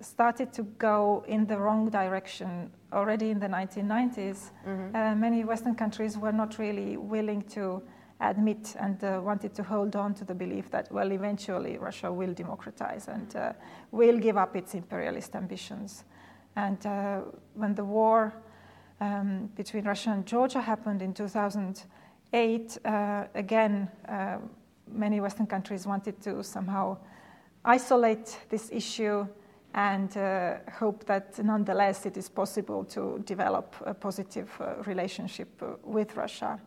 started 0.00 0.52
to 0.52 0.62
go 0.78 1.24
in 1.26 1.46
the 1.46 1.58
wrong 1.58 1.90
direction 1.90 2.70
already 2.92 3.30
in 3.30 3.38
the 3.38 3.46
1990s, 3.46 4.50
mm-hmm. 4.66 4.96
uh, 4.96 5.14
many 5.14 5.44
Western 5.44 5.74
countries 5.74 6.16
were 6.16 6.32
not 6.32 6.58
really 6.58 6.96
willing 6.96 7.42
to 7.42 7.82
admit 8.20 8.74
and 8.80 9.02
uh, 9.04 9.20
wanted 9.22 9.54
to 9.54 9.62
hold 9.62 9.94
on 9.94 10.14
to 10.14 10.24
the 10.24 10.34
belief 10.34 10.70
that, 10.70 10.90
well, 10.90 11.12
eventually 11.12 11.78
Russia 11.78 12.10
will 12.10 12.34
democratize 12.34 13.08
and 13.08 13.36
uh, 13.36 13.52
will 13.92 14.18
give 14.18 14.36
up 14.36 14.56
its 14.56 14.74
imperialist 14.74 15.36
ambitions. 15.36 16.04
And 16.58 16.84
uh, 16.86 17.20
when 17.54 17.74
the 17.76 17.84
war 17.84 18.34
um, 19.00 19.48
between 19.54 19.84
Russia 19.84 20.10
and 20.10 20.26
Georgia 20.26 20.60
happened 20.60 21.02
in 21.02 21.14
2008, 21.14 22.78
uh, 22.84 23.24
again, 23.36 23.88
uh, 24.08 24.38
many 24.90 25.20
Western 25.20 25.46
countries 25.46 25.86
wanted 25.86 26.20
to 26.22 26.42
somehow 26.42 26.96
isolate 27.64 28.38
this 28.48 28.70
issue 28.72 29.24
and 29.74 30.16
uh, 30.16 30.54
hope 30.80 31.04
that 31.04 31.38
nonetheless 31.44 32.06
it 32.06 32.16
is 32.16 32.28
possible 32.28 32.82
to 32.86 33.22
develop 33.24 33.76
a 33.86 33.94
positive 33.94 34.50
uh, 34.60 34.82
relationship 34.84 35.48
uh, 35.62 35.76
with 35.84 36.16
Russia. 36.16 36.58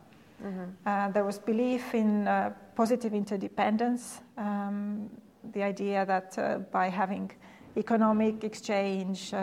Mm-hmm. 0.41 0.63
Uh, 0.86 1.10
there 1.10 1.25
was 1.25 1.38
belief 1.38 1.93
in 1.93 2.29
uh, 2.29 2.53
positive 2.75 3.13
interdependence, 3.13 4.21
um, 4.38 5.10
the 5.51 5.63
idea 5.63 6.05
that 6.05 6.38
uh, 6.38 6.60
by 6.71 6.88
having 6.88 7.29
economic 7.75 8.43
exchange, 8.43 9.33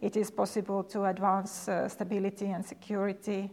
it 0.00 0.16
is 0.16 0.30
possible 0.30 0.84
to 0.84 1.04
advance 1.04 1.68
stability 1.88 2.46
and 2.46 2.64
security. 2.64 3.50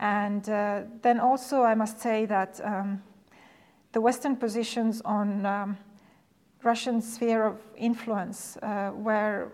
And 0.00 0.44
then 0.44 1.20
also, 1.20 1.62
I 1.62 1.74
must 1.74 2.00
say 2.00 2.26
that 2.26 2.60
um, 2.64 3.02
the 3.92 4.00
Western 4.00 4.36
positions 4.36 5.00
on 5.04 5.46
um, 5.46 5.78
Russian 6.64 7.00
sphere 7.00 7.44
of 7.44 7.58
influence 7.76 8.56
uh, 8.56 8.90
were 8.94 9.52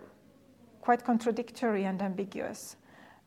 quite 0.81 1.03
contradictory 1.05 1.83
and 1.83 2.01
ambiguous. 2.01 2.75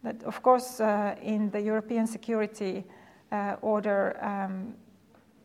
That, 0.02 0.22
of 0.24 0.42
course, 0.42 0.80
uh, 0.80 1.14
in 1.22 1.50
the 1.50 1.60
European 1.60 2.06
security 2.06 2.84
uh, 3.30 3.56
order, 3.62 4.18
um, 4.20 4.74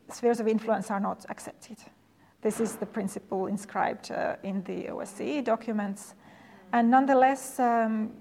spheres 0.09 0.39
of 0.39 0.47
influence 0.47 0.89
are 0.89 0.99
not 0.99 1.25
accepted. 1.29 1.77
This 2.41 2.61
is 2.61 2.75
the 2.75 2.85
principle 2.85 3.47
inscribed 3.47 4.11
uh, 4.11 4.35
in 4.43 4.63
the 4.63 4.85
OSCE 4.85 5.43
documents. 5.43 6.15
And 6.71 6.89
nonetheless, 6.89 7.59
um, 7.59 8.11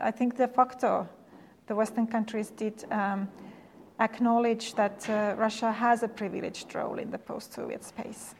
I 0.00 0.10
think 0.10 0.36
de 0.36 0.48
facto, 0.48 1.06
the 1.66 1.74
Western 1.74 2.06
countries 2.06 2.50
did 2.50 2.84
um, 2.90 3.28
acknowledge 3.98 4.74
that 4.74 5.08
uh, 5.10 5.34
Russia 5.36 5.70
has 5.70 6.02
a 6.02 6.08
privileged 6.08 6.74
role 6.74 6.98
in 6.98 7.10
the 7.10 7.18
post 7.18 7.52
Soviet 7.52 7.84
space. 7.84 8.34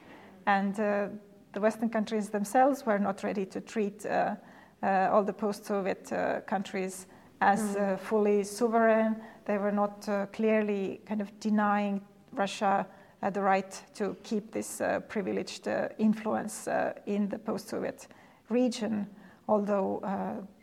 And 0.46 0.80
uh, 0.80 1.08
the 1.52 1.60
Western 1.60 1.90
countries 1.90 2.30
themselves 2.30 2.86
were 2.86 2.98
not 2.98 3.22
ready 3.22 3.44
to 3.46 3.60
treat 3.60 4.06
uh, 4.06 4.36
uh, 4.82 5.10
all 5.12 5.22
the 5.22 5.32
post 5.32 5.66
Soviet 5.66 6.10
countries 6.46 7.06
as 7.42 7.76
mm. 7.76 7.98
fully 7.98 8.44
sovereign. 8.44 9.16
They 9.44 9.58
were 9.58 9.72
not 9.72 10.08
clearly 10.32 11.02
kind 11.04 11.20
of 11.20 11.38
denying 11.38 12.00
Russia 12.32 12.86
uh, 12.88 12.99
the 13.28 13.42
right 13.42 13.82
to 13.94 14.16
keep 14.22 14.50
this 14.50 14.80
uh, 14.80 15.00
privileged 15.00 15.68
uh, 15.68 15.88
influence 15.98 16.68
in 17.06 17.28
the 17.28 17.38
post 17.38 17.68
Soviet 17.68 18.08
region, 18.48 19.06
although 19.48 20.00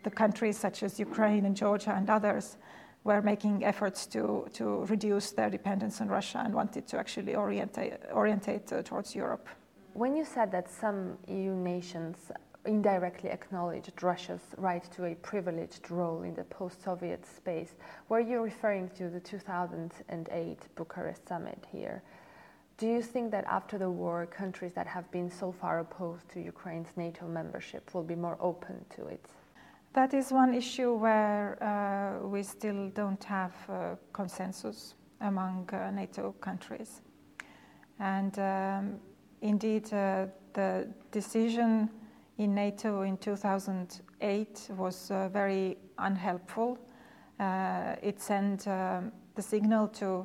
the 0.02 0.10
countries 0.10 0.58
such 0.58 0.82
as 0.82 0.98
Ukraine 0.98 1.44
and 1.44 1.56
Georgia 1.56 1.94
and 1.94 2.10
others 2.10 2.56
were 3.04 3.22
making 3.22 3.64
efforts 3.64 4.06
to, 4.06 4.46
to 4.52 4.84
reduce 4.86 5.30
their 5.30 5.50
dependence 5.50 6.00
on 6.00 6.08
Russia 6.08 6.42
and 6.44 6.52
wanted 6.52 6.86
to 6.88 6.98
actually 6.98 7.34
orientate, 7.34 7.94
orientate 8.12 8.66
towards 8.84 9.14
Europe. 9.14 9.48
When 9.94 10.14
you 10.14 10.24
said 10.24 10.52
that 10.52 10.70
some 10.70 11.16
EU 11.26 11.54
nations 11.54 12.30
indirectly 12.66 13.30
acknowledged 13.30 14.02
Russia's 14.02 14.42
right 14.58 14.84
to 14.92 15.06
a 15.06 15.14
privileged 15.14 15.90
role 15.90 16.22
in 16.22 16.34
the 16.34 16.44
post 16.44 16.84
Soviet 16.84 17.24
space, 17.24 17.74
were 18.08 18.20
you 18.20 18.40
referring 18.40 18.90
to 18.90 19.08
the 19.08 19.20
2008 19.20 20.58
Bucharest 20.76 21.26
summit 21.26 21.64
here? 21.72 22.02
Do 22.78 22.86
you 22.86 23.02
think 23.02 23.32
that 23.32 23.44
after 23.46 23.76
the 23.76 23.90
war, 23.90 24.24
countries 24.26 24.72
that 24.74 24.86
have 24.86 25.10
been 25.10 25.28
so 25.28 25.50
far 25.50 25.80
opposed 25.80 26.28
to 26.28 26.40
Ukraine's 26.40 26.92
NATO 26.96 27.26
membership 27.26 27.92
will 27.92 28.04
be 28.04 28.14
more 28.14 28.38
open 28.40 28.84
to 28.90 29.06
it? 29.06 29.26
That 29.94 30.14
is 30.14 30.30
one 30.30 30.54
issue 30.54 30.94
where 30.94 31.58
uh, 31.60 32.24
we 32.28 32.44
still 32.44 32.88
don't 32.90 33.24
have 33.24 33.52
uh, 33.68 33.96
consensus 34.12 34.94
among 35.20 35.68
uh, 35.72 35.90
NATO 35.90 36.36
countries. 36.40 37.00
And 37.98 38.38
um, 38.38 39.00
indeed, 39.42 39.92
uh, 39.92 40.26
the 40.52 40.86
decision 41.10 41.90
in 42.38 42.54
NATO 42.54 43.02
in 43.02 43.16
2008 43.16 44.68
was 44.76 45.10
uh, 45.10 45.28
very 45.30 45.78
unhelpful. 45.98 46.78
Uh, 47.40 47.96
it 48.00 48.20
sent 48.20 48.68
um, 48.68 49.10
the 49.34 49.42
signal 49.42 49.88
to 49.88 50.24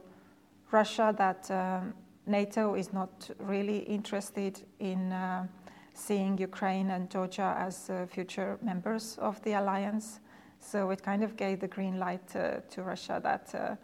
Russia 0.72 1.16
that 1.18 1.50
um, 1.50 1.96
NATO 2.26 2.76
is 2.76 2.94
not 2.94 3.30
really 3.40 3.80
interested 3.80 4.62
in 4.80 5.12
uh, 5.12 5.48
seeing 5.94 6.38
Ukraine 6.38 6.92
and 6.92 7.10
Georgia 7.10 7.56
as 7.58 7.90
uh, 7.90 8.06
future 8.06 8.58
members 8.62 9.18
of 9.20 9.42
the 9.44 9.54
alliance. 9.54 10.20
So 10.60 10.92
it 10.92 11.04
kind 11.04 11.24
of 11.24 11.36
gave 11.36 11.60
the 11.60 11.68
green 11.68 12.00
light 12.00 12.36
uh, 12.36 12.62
to 12.72 12.84
Russia 12.84 13.20
that 13.24 13.78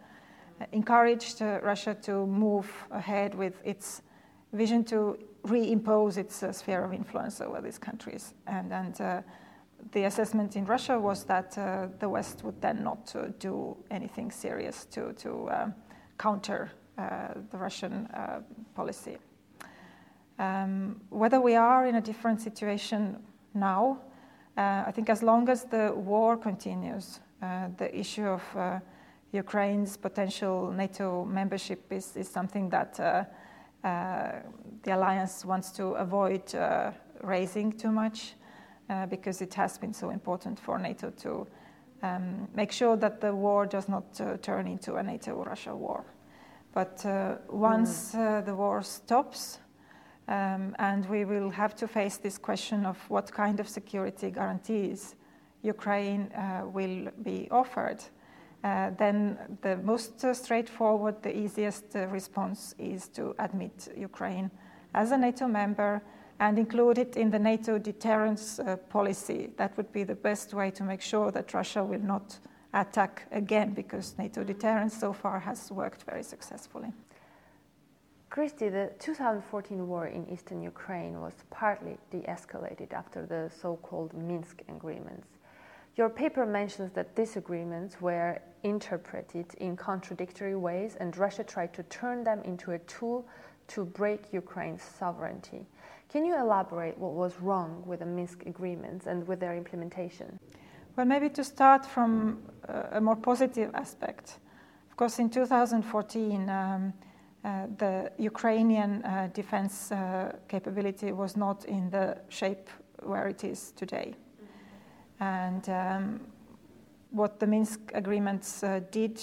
encouraged 0.72 1.40
Russia 1.40 1.94
to 2.02 2.26
move 2.26 2.70
ahead 2.90 3.34
with 3.34 3.60
its 3.64 4.02
vision 4.52 4.84
to 4.84 5.18
reimpose 5.44 6.18
its 6.18 6.42
uh, 6.42 6.52
sphere 6.52 6.84
of 6.84 6.92
influence 6.92 7.40
over 7.40 7.60
these 7.60 7.78
countries. 7.78 8.34
And, 8.46 8.72
and 8.72 9.00
uh, 9.00 9.22
the 9.92 10.04
assessment 10.04 10.56
in 10.56 10.64
Russia 10.64 10.98
was 10.98 11.24
that 11.24 11.56
uh, 11.56 11.88
the 11.98 12.08
West 12.08 12.44
would 12.44 12.60
then 12.60 12.82
not 12.82 13.14
uh, 13.16 13.28
do 13.38 13.76
anything 13.90 14.30
serious 14.30 14.84
to, 14.86 15.12
to 15.14 15.50
counter 16.18 16.70
uh, 16.72 16.76
the 17.50 17.58
Russian 17.58 18.06
uh, 18.06 18.40
policy. 18.74 19.18
Um, 20.38 21.00
whether 21.10 21.40
we 21.40 21.56
are 21.56 21.86
in 21.86 21.94
a 21.94 22.00
different 22.00 22.40
situation 22.40 23.16
now, 23.54 23.98
Uh, 24.56 24.84
I 24.88 24.92
think 24.92 25.08
as 25.08 25.22
long 25.22 25.48
as 25.48 25.64
the 25.64 25.92
war 25.94 26.36
continues, 26.36 27.20
uh, 27.40 27.68
the 27.76 27.88
issue 27.98 28.26
of 28.26 28.42
uh, 28.56 28.80
Ukraine's 29.32 29.96
potential 29.96 30.70
NATO 30.72 31.24
membership 31.24 31.92
is, 31.92 32.16
is 32.16 32.28
something 32.28 32.68
that 32.70 33.00
uh, 33.00 33.24
uh, 33.84 34.42
the 34.82 34.94
alliance 34.94 35.46
wants 35.46 35.70
to 35.72 35.94
avoid 35.94 36.54
uh, 36.54 36.90
raising 37.22 37.72
too 37.72 37.92
much 37.92 38.34
because 39.08 39.40
it 39.40 39.54
has 39.54 39.78
been 39.78 39.94
so 39.94 40.10
important 40.10 40.58
for 40.58 40.76
NATO 40.78 41.10
to 41.10 41.46
um, 42.02 42.48
make 42.54 42.72
sure 42.72 42.96
that 42.96 43.20
the 43.20 43.32
war 43.32 43.64
does 43.64 43.88
not 43.88 44.20
turn 44.42 44.66
into 44.66 44.96
a 44.96 45.02
NATO 45.02 45.44
Russia 45.44 45.74
war. 45.76 46.04
But 46.72 47.04
once 47.48 48.14
mm. 48.14 48.44
the 48.44 48.54
war 48.54 48.82
stops, 48.82 49.58
um, 50.30 50.76
and 50.78 51.04
we 51.06 51.24
will 51.24 51.50
have 51.50 51.74
to 51.76 51.88
face 51.88 52.16
this 52.16 52.38
question 52.38 52.86
of 52.86 52.96
what 53.10 53.32
kind 53.32 53.58
of 53.58 53.68
security 53.68 54.30
guarantees 54.30 55.16
Ukraine 55.62 56.30
uh, 56.32 56.62
will 56.66 57.08
be 57.22 57.48
offered. 57.50 58.02
Uh, 58.62 58.90
then 58.98 59.38
the 59.62 59.76
most 59.78 60.24
uh, 60.24 60.32
straightforward, 60.34 61.22
the 61.22 61.36
easiest 61.36 61.96
uh, 61.96 62.06
response 62.08 62.74
is 62.78 63.08
to 63.08 63.34
admit 63.38 63.88
Ukraine 63.96 64.50
as 64.94 65.12
a 65.12 65.18
NATO 65.18 65.48
member 65.48 66.02
and 66.38 66.58
include 66.58 66.98
it 66.98 67.16
in 67.16 67.30
the 67.30 67.38
NATO 67.38 67.78
deterrence 67.78 68.58
uh, 68.58 68.76
policy. 68.88 69.50
That 69.56 69.76
would 69.76 69.92
be 69.92 70.04
the 70.04 70.14
best 70.14 70.54
way 70.54 70.70
to 70.72 70.84
make 70.84 71.00
sure 71.00 71.30
that 71.32 71.54
Russia 71.54 71.82
will 71.82 72.02
not 72.02 72.38
attack 72.72 73.26
again 73.32 73.72
because 73.74 74.14
NATO 74.18 74.44
deterrence 74.44 74.96
so 74.96 75.12
far 75.12 75.40
has 75.40 75.70
worked 75.70 76.02
very 76.04 76.22
successfully. 76.22 76.92
Kristi, 78.30 78.70
the 78.70 78.92
2014 79.00 79.88
war 79.88 80.06
in 80.06 80.28
eastern 80.28 80.62
Ukraine 80.62 81.20
was 81.20 81.34
partly 81.50 81.98
de 82.12 82.20
escalated 82.22 82.92
after 82.92 83.26
the 83.26 83.50
so 83.60 83.76
called 83.76 84.14
Minsk 84.14 84.62
agreements. 84.68 85.26
Your 85.96 86.08
paper 86.08 86.46
mentions 86.46 86.92
that 86.92 87.16
these 87.16 87.36
agreements 87.36 88.00
were 88.00 88.40
interpreted 88.62 89.52
in 89.54 89.76
contradictory 89.76 90.54
ways 90.54 90.96
and 91.00 91.16
Russia 91.16 91.42
tried 91.42 91.74
to 91.74 91.82
turn 91.84 92.22
them 92.22 92.40
into 92.44 92.70
a 92.70 92.78
tool 92.80 93.26
to 93.66 93.84
break 93.84 94.32
Ukraine's 94.32 94.82
sovereignty. 94.82 95.66
Can 96.08 96.24
you 96.24 96.36
elaborate 96.36 96.96
what 96.98 97.12
was 97.12 97.40
wrong 97.40 97.82
with 97.84 97.98
the 97.98 98.06
Minsk 98.06 98.46
agreements 98.46 99.06
and 99.06 99.26
with 99.26 99.40
their 99.40 99.56
implementation? 99.56 100.38
Well, 100.96 101.06
maybe 101.06 101.30
to 101.30 101.44
start 101.44 101.86
from 101.86 102.38
a 102.92 103.00
more 103.00 103.16
positive 103.16 103.70
aspect. 103.74 104.38
Of 104.90 104.96
course, 104.96 105.18
in 105.18 105.30
2014, 105.30 106.50
um, 106.50 106.92
uh, 107.42 107.66
the 107.78 108.12
Ukrainian 108.18 109.02
uh, 109.04 109.28
defense 109.32 109.92
uh, 109.92 110.32
capability 110.48 111.12
was 111.12 111.36
not 111.36 111.64
in 111.64 111.90
the 111.90 112.18
shape 112.28 112.68
where 113.02 113.28
it 113.28 113.44
is 113.44 113.72
today. 113.72 114.14
And 115.20 115.68
um, 115.68 116.20
what 117.10 117.38
the 117.38 117.46
Minsk 117.46 117.92
agreements 117.94 118.62
uh, 118.62 118.80
did, 118.90 119.22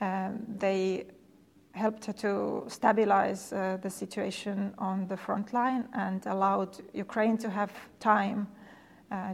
um, 0.00 0.40
they 0.58 1.06
helped 1.72 2.18
to 2.18 2.64
stabilize 2.66 3.52
uh, 3.52 3.78
the 3.80 3.90
situation 3.90 4.74
on 4.78 5.06
the 5.06 5.16
front 5.16 5.52
line 5.52 5.88
and 5.94 6.26
allowed 6.26 6.76
Ukraine 6.92 7.38
to 7.38 7.48
have 7.48 7.72
time 8.00 8.48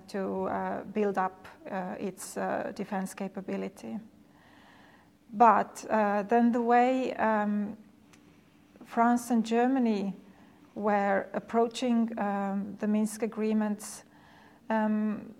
to 0.08 0.84
build 0.92 1.18
up 1.18 1.48
its 1.98 2.34
defense 2.74 3.14
capability. 3.14 3.98
But 5.32 5.84
then 6.28 6.52
the 6.52 6.62
way 6.62 7.12
um, 7.14 7.76
France 8.84 9.30
and 9.30 9.44
Germany 9.44 10.14
were 10.74 11.26
approaching 11.34 12.10
um, 12.18 12.76
the 12.80 12.86
Minsk 12.86 13.22
agreements, 13.22 14.04
um, 14.70 15.34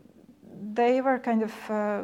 they 0.72 1.00
were 1.00 1.18
kind 1.18 1.42
of 1.42 1.70
uh, 1.70 2.02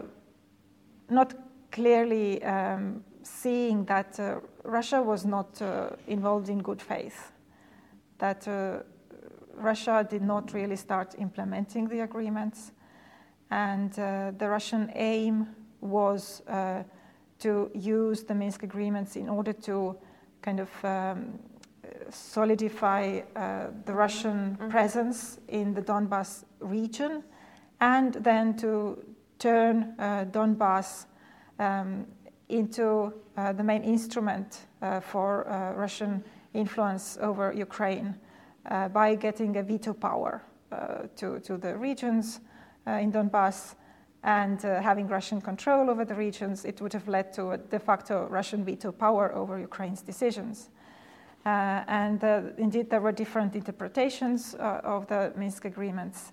not 1.09 1.35
clearly 1.70 2.42
um, 2.42 3.05
seeing 3.22 3.85
that 3.85 4.18
uh, 4.18 4.40
Russia 4.64 5.02
was 5.02 5.24
not 5.24 5.61
uh, 5.62 5.90
involved 6.07 6.48
in 6.48 6.59
good 6.62 6.83
faith, 6.83 7.33
that 8.18 8.46
uh, 8.48 8.81
Russia 9.61 10.07
did 10.09 10.23
not 10.23 10.53
really 10.53 10.77
start 10.77 11.14
implementing 11.18 11.88
the 11.88 12.01
agreements, 12.01 12.73
and 13.51 13.99
uh, 13.99 14.33
the 14.37 14.49
Russian 14.49 14.90
aim 14.94 15.49
was 15.81 16.42
uh, 16.49 16.83
to 17.38 17.70
use 17.75 18.23
the 18.23 18.35
Minsk 18.35 18.62
agreements 18.62 19.16
in 19.16 19.29
order 19.29 19.53
to 19.53 19.96
kind 20.42 20.61
of 20.61 20.85
um, 20.85 21.38
solidify 22.11 23.20
uh, 23.37 23.66
the 23.85 23.92
Russian 23.92 24.57
mm-hmm. 24.57 24.68
presence 24.68 25.38
in 25.49 25.75
the 25.75 25.83
Donbass 25.83 26.44
region, 26.61 27.23
and 27.81 28.14
then 28.14 28.57
to 28.57 29.03
turn 29.38 29.94
uh, 29.99 30.25
Donbass 30.31 31.07
um, 31.59 32.07
into 32.49 33.12
uh, 33.37 33.53
the 33.53 33.62
main 33.62 33.83
instrument 33.83 34.66
uh, 34.83 35.01
for 35.01 35.49
uh, 35.49 35.73
Russian 35.75 36.23
influence 36.53 37.16
over 37.20 37.53
Ukraine 37.53 38.14
by 38.64 39.14
getting 39.14 39.57
a 39.57 39.62
veto 39.62 39.92
power 39.94 40.42
to, 41.16 41.40
to 41.40 41.57
the 41.57 41.77
regions 41.77 42.40
in 42.87 43.12
Donbass 43.12 43.75
and 44.23 44.64
uh, 44.64 44.83
having 44.83 45.09
Russian 45.09 45.40
control 45.40 45.88
over 45.88 46.05
the 46.05 46.14
regions, 46.14 46.64
it 46.64 46.81
would 46.81 46.92
have 46.92 47.09
led 47.09 47.33
to 47.33 47.53
a 47.53 47.59
de 47.59 47.79
facto 47.79 48.27
Russian 48.29 48.64
veto 48.64 48.92
power 48.92 49.35
over 49.35 49.59
Ukraine's 49.59 50.03
decisions. 50.03 50.68
Uh, 51.46 51.83
and 51.87 52.23
uh, 52.23 52.42
indeed, 52.59 52.90
there 52.90 53.01
were 53.01 53.12
different 53.12 53.57
interpretations 53.57 54.55
uh, 54.55 54.81
of 54.85 55.07
the 55.07 55.33
Minsk 55.37 55.64
agreements. 55.64 56.33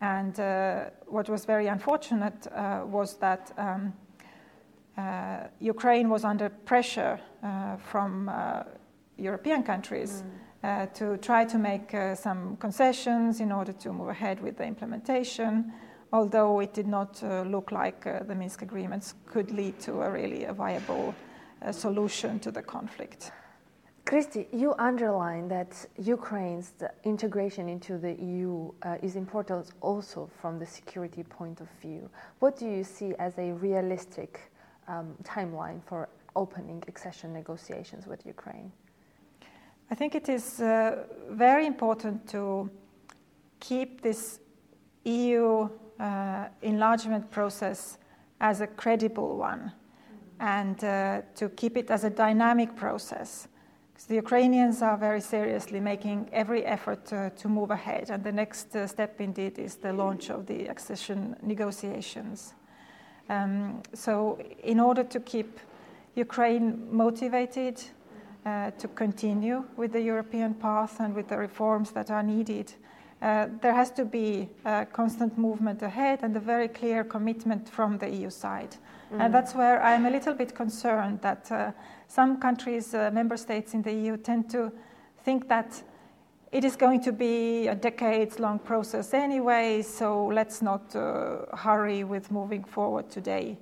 And 0.00 0.38
uh, 0.40 0.84
what 1.06 1.28
was 1.28 1.44
very 1.44 1.66
unfortunate 1.66 2.46
uh, 2.46 2.82
was 2.86 3.16
that 3.16 3.52
um, 3.58 3.92
Ukraine 5.60 6.08
was 6.08 6.24
under 6.24 6.48
pressure 6.48 7.20
from 7.78 8.28
European 9.16 9.62
countries. 9.62 10.22
Mm. 10.22 10.47
Uh, 10.64 10.86
to 10.86 11.16
try 11.18 11.44
to 11.44 11.56
make 11.56 11.94
uh, 11.94 12.16
some 12.16 12.56
concessions 12.56 13.40
in 13.40 13.52
order 13.52 13.72
to 13.72 13.92
move 13.92 14.08
ahead 14.08 14.42
with 14.42 14.56
the 14.56 14.64
implementation 14.64 15.72
although 16.12 16.60
it 16.60 16.72
did 16.74 16.86
not 16.86 17.22
uh, 17.22 17.42
look 17.42 17.72
like 17.72 18.06
uh, 18.06 18.22
the 18.24 18.34
Minsk 18.34 18.62
agreements 18.62 19.14
could 19.26 19.50
lead 19.50 19.78
to 19.80 20.02
a 20.02 20.10
really 20.10 20.44
a 20.44 20.52
viable 20.52 21.14
uh, 21.62 21.72
solution 21.72 22.38
to 22.40 22.50
the 22.50 22.62
conflict. 22.62 23.32
Kristi, 24.04 24.46
you 24.52 24.74
underline 24.78 25.48
that 25.48 25.84
Ukraine's 25.98 26.72
integration 27.04 27.68
into 27.68 27.98
the 27.98 28.14
EU 28.14 28.72
uh, 28.82 28.96
is 29.02 29.16
important 29.16 29.72
also 29.82 30.30
from 30.40 30.58
the 30.58 30.64
security 30.64 31.22
point 31.22 31.60
of 31.60 31.68
view. 31.82 32.08
What 32.38 32.56
do 32.56 32.66
you 32.66 32.84
see 32.84 33.14
as 33.18 33.36
a 33.36 33.52
realistic 33.52 34.50
um, 34.86 35.14
timeline 35.24 35.82
for 35.84 36.08
opening 36.36 36.82
accession 36.88 37.34
negotiations 37.34 38.06
with 38.06 38.24
Ukraine? 38.24 38.72
I 39.90 39.94
think 39.94 40.14
it 40.14 40.28
is 40.28 40.60
uh, 40.60 41.04
very 41.30 41.66
important 41.66 42.28
to 42.28 42.68
keep 43.58 44.02
this 44.02 44.40
EU 45.04 45.68
uh, 45.98 46.48
enlargement 46.60 47.30
process 47.30 47.96
as 48.40 48.60
a 48.60 48.66
credible 48.66 49.38
one 49.38 49.72
and 50.40 50.84
uh, 50.84 51.22
to 51.34 51.48
keep 51.48 51.76
it 51.78 51.90
as 51.90 52.04
a 52.04 52.10
dynamic 52.10 52.76
process. 52.76 53.48
Because 53.92 54.06
the 54.06 54.16
Ukrainians 54.16 54.82
are 54.82 54.96
very 54.96 55.22
seriously 55.22 55.80
making 55.80 56.28
every 56.32 56.64
effort 56.66 57.06
to 57.06 57.48
move 57.48 57.70
ahead, 57.70 58.10
and 58.10 58.22
the 58.22 58.30
next 58.30 58.76
uh, 58.76 58.86
step 58.86 59.20
indeed 59.20 59.58
is 59.58 59.76
the 59.76 59.92
launch 59.92 60.30
of 60.30 60.46
the 60.46 60.66
accession 60.66 61.34
negotiations. 61.42 62.54
Um, 63.28 63.82
so, 63.94 64.38
in 64.62 64.78
order 64.78 65.02
to 65.02 65.18
keep 65.18 65.58
Ukraine 66.14 66.86
motivated 66.92 67.82
to 68.78 68.88
continue 68.94 69.64
with 69.76 69.92
the 69.92 70.00
European 70.00 70.54
path 70.54 71.00
and 71.00 71.14
with 71.14 71.28
the 71.28 71.36
reforms 71.36 71.90
that 71.92 72.10
are 72.10 72.22
needed, 72.22 72.72
uh, 73.20 73.48
there 73.60 73.74
has 73.74 73.90
to 73.90 74.04
be 74.04 74.48
a 74.64 74.86
constant 74.86 75.36
movement 75.36 75.82
ahead 75.82 76.20
and 76.22 76.36
a 76.36 76.40
very 76.40 76.68
clear 76.68 77.02
commitment 77.02 77.68
from 77.68 77.98
the 77.98 78.08
EU 78.08 78.30
side. 78.30 78.76
Mm. 79.12 79.20
And 79.20 79.34
that's 79.34 79.54
where 79.54 79.82
I'm 79.82 80.06
a 80.06 80.10
little 80.10 80.34
bit 80.34 80.54
concerned 80.54 81.20
that 81.22 81.50
uh, 81.50 81.72
some 82.06 82.38
countries, 82.38 82.94
uh, 82.94 83.10
member 83.12 83.36
states 83.36 83.74
in 83.74 83.82
the 83.82 83.92
EU, 83.92 84.16
tend 84.16 84.48
to 84.50 84.70
think 85.24 85.48
that 85.48 85.82
it 86.52 86.64
is 86.64 86.76
going 86.76 87.02
to 87.02 87.12
be 87.12 87.66
a 87.68 87.74
decades 87.74 88.38
long 88.38 88.58
process 88.58 89.12
anyway, 89.12 89.82
so 89.82 90.26
let's 90.26 90.62
not 90.62 90.94
uh, 90.94 91.56
hurry 91.56 92.04
with 92.04 92.30
moving 92.30 92.64
forward 92.64 93.10
today. 93.10 93.58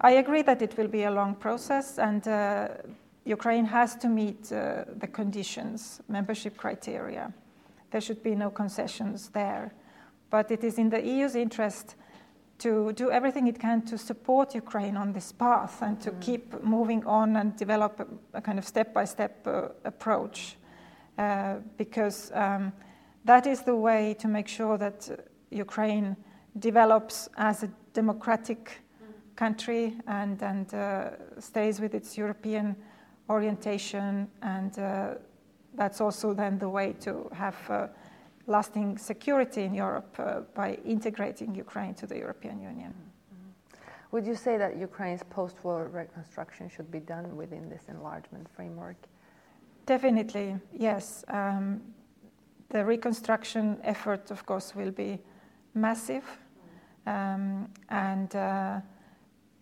I 0.00 0.12
agree 0.12 0.42
that 0.42 0.62
it 0.62 0.76
will 0.76 0.86
be 0.86 1.04
a 1.04 1.10
long 1.10 1.34
process, 1.34 1.98
and 1.98 2.28
uh, 2.28 2.68
Ukraine 3.28 3.66
has 3.66 3.94
to 3.96 4.08
meet 4.08 4.50
uh, 4.50 4.84
the 4.96 5.06
conditions, 5.06 6.00
membership 6.08 6.56
criteria. 6.56 7.32
There 7.90 8.00
should 8.00 8.22
be 8.22 8.34
no 8.34 8.50
concessions 8.50 9.28
there. 9.28 9.74
But 10.30 10.50
it 10.50 10.64
is 10.64 10.78
in 10.78 10.88
the 10.88 11.04
EU's 11.04 11.34
interest 11.34 11.94
to 12.58 12.92
do 12.92 13.10
everything 13.10 13.46
it 13.46 13.58
can 13.58 13.82
to 13.82 13.98
support 13.98 14.54
Ukraine 14.54 14.96
on 14.96 15.12
this 15.12 15.30
path 15.30 15.82
and 15.82 16.00
to 16.00 16.10
mm. 16.10 16.20
keep 16.20 16.62
moving 16.62 17.04
on 17.06 17.36
and 17.36 17.54
develop 17.56 18.00
a, 18.00 18.38
a 18.38 18.40
kind 18.40 18.58
of 18.58 18.66
step 18.66 18.94
by 18.94 19.04
step 19.04 19.46
approach. 19.84 20.56
Uh, 21.18 21.56
because 21.76 22.30
um, 22.34 22.72
that 23.24 23.46
is 23.46 23.60
the 23.62 23.76
way 23.76 24.14
to 24.18 24.26
make 24.26 24.48
sure 24.48 24.78
that 24.78 25.08
Ukraine 25.50 26.16
develops 26.58 27.28
as 27.36 27.62
a 27.62 27.70
democratic 27.92 28.80
country 29.36 29.96
and, 30.06 30.42
and 30.42 30.72
uh, 30.72 31.10
stays 31.38 31.80
with 31.80 31.94
its 31.94 32.16
European 32.16 32.74
orientation. 33.28 34.28
And 34.42 34.78
uh, 34.78 35.14
that's 35.74 36.00
also 36.00 36.34
then 36.34 36.58
the 36.58 36.68
way 36.68 36.94
to 37.00 37.30
have 37.32 37.56
uh, 37.70 37.86
lasting 38.46 38.98
security 38.98 39.62
in 39.62 39.74
Europe 39.74 40.14
uh, 40.18 40.40
by 40.54 40.78
integrating 40.84 41.54
Ukraine 41.54 41.94
to 41.94 42.06
the 42.06 42.16
European 42.16 42.60
Union. 42.60 42.92
Mm-hmm. 42.92 43.76
Would 44.12 44.26
you 44.26 44.34
say 44.34 44.56
that 44.56 44.76
Ukraine's 44.76 45.22
post 45.22 45.56
war 45.62 45.88
reconstruction 45.92 46.68
should 46.68 46.90
be 46.90 47.00
done 47.00 47.36
within 47.36 47.68
this 47.68 47.84
enlargement 47.88 48.48
framework? 48.56 48.96
Definitely, 49.86 50.56
yes. 50.72 51.24
Um, 51.28 51.80
the 52.70 52.84
reconstruction 52.84 53.78
effort, 53.82 54.30
of 54.30 54.44
course, 54.44 54.74
will 54.74 54.90
be 54.90 55.18
massive. 55.74 56.24
Um, 57.06 57.68
and 57.88 58.34
uh, 58.36 58.80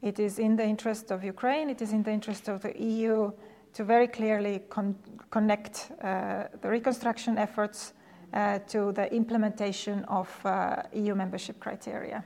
it 0.03 0.19
is 0.19 0.39
in 0.39 0.57
the 0.57 0.65
interest 0.65 1.11
of 1.13 1.23
Ukraine, 1.23 1.71
it 1.71 1.81
is 1.81 1.93
in 1.93 2.03
the 2.03 2.11
interest 2.11 2.49
of 2.49 2.63
the 2.63 2.77
EU 2.81 3.31
to 3.77 3.85
very 3.85 4.09
clearly 4.09 4.61
con- 4.71 4.97
connect 5.31 5.93
uh, 6.01 6.45
the 6.62 6.69
reconstruction 6.69 7.37
efforts 7.37 7.93
uh, 8.33 8.59
to 8.61 8.91
the 8.93 9.12
implementation 9.12 10.03
of 10.05 10.29
uh, 10.47 10.83
EU 10.95 11.15
membership 11.15 11.61
criteria. 11.61 12.25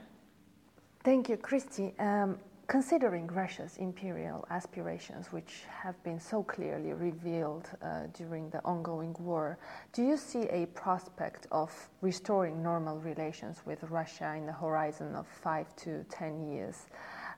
Thank 1.03 1.27
you, 1.27 1.35
Kristi. 1.35 1.91
Um, 1.99 2.37
considering 2.67 3.27
Russia's 3.27 3.75
imperial 3.79 4.47
aspirations, 4.49 5.33
which 5.33 5.63
have 5.69 6.01
been 6.03 6.21
so 6.21 6.41
clearly 6.41 6.93
revealed 6.93 7.67
uh, 7.81 8.03
during 8.13 8.49
the 8.49 8.63
ongoing 8.63 9.13
war, 9.19 9.57
do 9.91 10.03
you 10.03 10.15
see 10.15 10.43
a 10.43 10.67
prospect 10.67 11.47
of 11.51 11.69
restoring 11.99 12.63
normal 12.63 12.97
relations 12.99 13.61
with 13.65 13.83
Russia 13.89 14.35
in 14.37 14.45
the 14.45 14.53
horizon 14.53 15.15
of 15.15 15.27
five 15.27 15.75
to 15.75 16.05
ten 16.05 16.49
years? 16.49 16.85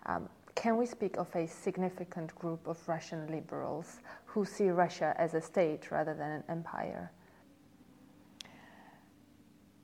Um, 0.06 0.30
can 0.56 0.78
we 0.78 0.86
speak 0.86 1.18
of 1.18 1.36
a 1.36 1.48
significant 1.48 2.34
group 2.36 2.68
of 2.68 2.78
Russian 2.88 3.28
liberals 3.28 4.00
who 4.26 4.46
see 4.46 4.70
Russia 4.70 5.13
as 5.18 5.34
a 5.34 5.42
state 5.42 5.92
rather 5.92 6.13
than 6.13 6.32
an 6.32 6.44
empire? 6.50 7.12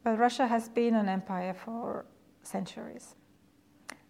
Well, 0.06 0.16
Russia 0.16 0.48
has 0.48 0.70
been 0.70 0.96
an 0.96 1.10
empire 1.10 1.54
for 1.54 2.06
centuries. 2.44 3.16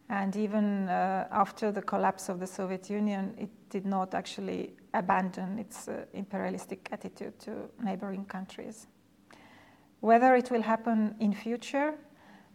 And 0.10 0.36
even 0.36 0.90
uh, 0.90 1.28
after 1.32 1.72
the 1.72 1.82
collapse 1.82 2.30
of 2.30 2.40
the 2.40 2.48
Soviet 2.48 2.90
Union, 2.90 3.36
it 3.38 3.50
did 3.70 3.86
not 3.86 4.14
actually 4.14 4.74
abandon 4.94 5.60
its 5.60 5.88
uh, 5.88 6.06
imperialistic 6.14 6.90
attitude 6.92 7.40
to 7.40 7.70
neighboring 7.84 8.26
countries. 8.26 8.88
Whether 10.00 10.36
it 10.36 10.50
will 10.50 10.64
happen 10.64 11.16
in 11.20 11.34
future, 11.34 11.94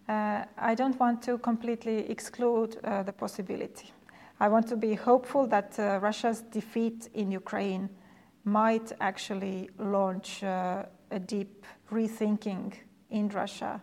uh, 0.08 0.44
I 0.58 0.74
don't 0.74 0.98
want 1.00 1.22
to 1.22 1.38
completely 1.38 2.10
exclude 2.10 2.78
uh, 2.84 3.02
the 3.02 3.12
possibility. 3.12 3.92
I 4.40 4.48
want 4.48 4.68
to 4.68 4.76
be 4.76 4.94
hopeful 4.94 5.46
that 5.46 5.78
uh, 5.78 5.98
Russia's 6.02 6.42
defeat 6.42 7.08
in 7.14 7.30
Ukraine 7.30 7.88
might 8.44 8.92
actually 9.00 9.70
launch 9.78 10.42
uh, 10.42 10.84
a 11.10 11.18
deep 11.18 11.64
rethinking 11.90 12.74
in 13.10 13.28
Russia 13.28 13.80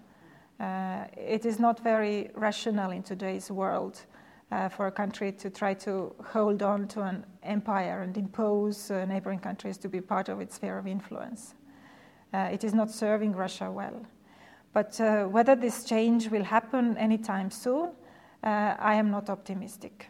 uh, 0.61 1.05
it 1.17 1.43
is 1.43 1.59
not 1.59 1.79
very 1.79 2.29
rational 2.35 2.91
in 2.91 3.01
today's 3.01 3.49
world 3.49 4.05
uh, 4.51 4.69
for 4.69 4.85
a 4.85 4.91
country 4.91 5.31
to 5.31 5.49
try 5.49 5.73
to 5.73 6.13
hold 6.23 6.61
on 6.61 6.87
to 6.87 7.01
an 7.01 7.25
empire 7.41 8.03
and 8.03 8.15
impose 8.15 8.91
neighboring 8.91 9.39
countries 9.39 9.75
to 9.75 9.89
be 9.89 9.99
part 9.99 10.29
of 10.29 10.39
its 10.39 10.55
sphere 10.55 10.77
of 10.77 10.85
influence. 10.85 11.55
It 12.33 12.63
is 12.63 12.73
not 12.73 12.91
serving 12.91 13.33
Russia 13.33 13.71
well. 13.71 14.05
But 14.73 14.99
uh, 14.99 15.25
whether 15.25 15.55
this 15.55 15.83
change 15.83 16.29
will 16.29 16.43
happen 16.43 16.97
anytime 16.97 17.51
soon, 17.51 17.91
uh, 18.43 18.75
I 18.79 18.95
am 18.95 19.11
not 19.11 19.29
optimistic. 19.29 20.07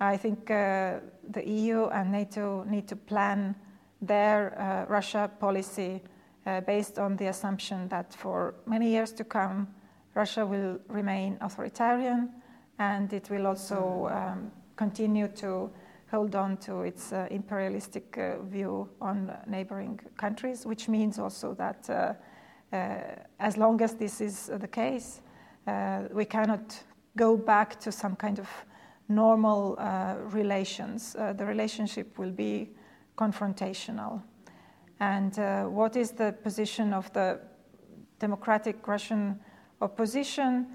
I 0.00 0.16
think 0.16 0.46
the 0.46 1.42
EU 1.44 1.86
and 1.88 2.10
NATO 2.10 2.64
need 2.64 2.88
to 2.88 2.96
plan 2.96 3.54
their 4.00 4.86
Russia 4.88 5.30
policy 5.38 6.00
uh, 6.46 6.60
based 6.62 6.98
on 6.98 7.16
the 7.16 7.26
assumption 7.26 7.88
that 7.88 8.14
for 8.14 8.54
many 8.66 8.90
years 8.90 9.12
to 9.12 9.24
come, 9.24 9.68
Russia 10.14 10.44
will 10.46 10.78
remain 10.88 11.36
authoritarian 11.40 12.30
and 12.78 13.12
it 13.12 13.28
will 13.30 13.46
also 13.46 14.08
um, 14.10 14.50
continue 14.76 15.28
to 15.28 15.70
hold 16.10 16.34
on 16.34 16.56
to 16.56 16.80
its 16.80 17.12
uh, 17.12 17.28
imperialistic 17.30 18.16
uh, 18.18 18.42
view 18.42 18.88
on 19.00 19.30
neighboring 19.46 20.00
countries, 20.16 20.66
which 20.66 20.88
means 20.88 21.18
also 21.18 21.54
that 21.54 21.88
uh, 21.90 21.92
uh 21.92 22.14
as 22.72 23.56
long 23.56 23.80
as 23.82 23.94
this 23.94 24.20
is 24.20 24.46
the 24.46 24.68
case, 24.68 25.20
uh, 25.66 26.02
we 26.12 26.24
cannot 26.24 26.82
go 27.16 27.36
back 27.36 27.80
to 27.80 27.92
some 27.92 28.16
kind 28.16 28.38
of 28.38 28.48
normal 29.08 29.76
relations. 30.32 31.14
the 31.14 31.44
relationship 31.44 32.18
will 32.18 32.30
be 32.30 32.70
confrontational. 33.16 34.22
And 35.00 35.38
uh, 35.38 35.64
what 35.64 35.96
is 35.96 36.10
the 36.12 36.34
position 36.42 36.92
of 36.92 37.12
the 37.12 37.40
democratic 38.18 38.86
Russian 38.86 39.40
opposition? 39.80 40.66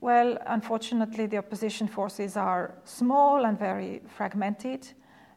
Well, 0.00 0.38
unfortunately, 0.46 1.26
the 1.26 1.38
opposition 1.38 1.88
forces 1.88 2.36
are 2.36 2.74
small 2.84 3.44
and 3.44 3.58
very 3.58 4.02
fragmented. 4.06 4.86